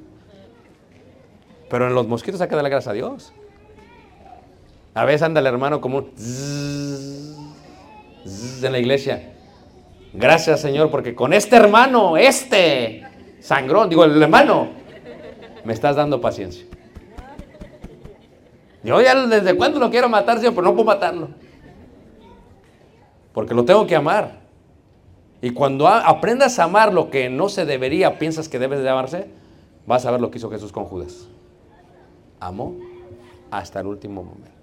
Pero 1.69 1.88
en 1.88 1.93
los 1.93 2.08
mosquitos 2.08 2.39
hay 2.39 2.47
que 2.47 2.56
darle 2.56 2.69
gracias 2.69 2.91
a 2.91 2.93
Dios. 2.93 3.34
A 4.95 5.05
veces 5.05 5.21
anda 5.21 5.41
el 5.41 5.45
hermano 5.45 5.81
como 5.81 5.97
un 5.97 7.45
en 8.63 8.71
la 8.71 8.79
iglesia. 8.79 9.34
Gracias, 10.13 10.62
Señor, 10.62 10.89
porque 10.89 11.13
con 11.13 11.34
este 11.34 11.55
hermano, 11.55 12.17
este 12.17 13.03
sangrón, 13.39 13.89
digo, 13.89 14.05
el 14.05 14.21
hermano, 14.21 14.69
me 15.63 15.73
estás 15.73 15.95
dando 15.95 16.21
paciencia. 16.21 16.65
Yo 18.84 19.01
ya 19.01 19.27
desde 19.27 19.55
cuándo 19.55 19.79
lo 19.79 19.89
quiero 19.89 20.08
matar, 20.10 20.38
Señor, 20.38 20.53
pero 20.55 20.67
no 20.67 20.73
puedo 20.73 20.86
matarlo. 20.86 21.29
Porque 23.34 23.53
lo 23.53 23.65
tengo 23.65 23.86
que 23.86 23.95
amar. 23.95 24.39
Y 25.41 25.49
cuando 25.49 25.88
aprendas 25.88 26.58
a 26.60 26.63
amar 26.63 26.93
lo 26.93 27.10
que 27.10 27.29
no 27.29 27.49
se 27.49 27.65
debería, 27.65 28.17
piensas 28.17 28.47
que 28.47 28.60
debes 28.60 28.81
de 28.81 28.89
amarse, 28.89 29.27
vas 29.86 30.05
a 30.05 30.12
ver 30.12 30.21
lo 30.21 30.31
que 30.31 30.38
hizo 30.38 30.49
Jesús 30.49 30.71
con 30.71 30.86
Judas. 30.86 31.27
Amó 32.39 32.75
hasta 33.51 33.81
el 33.81 33.88
último 33.88 34.23
momento. 34.23 34.54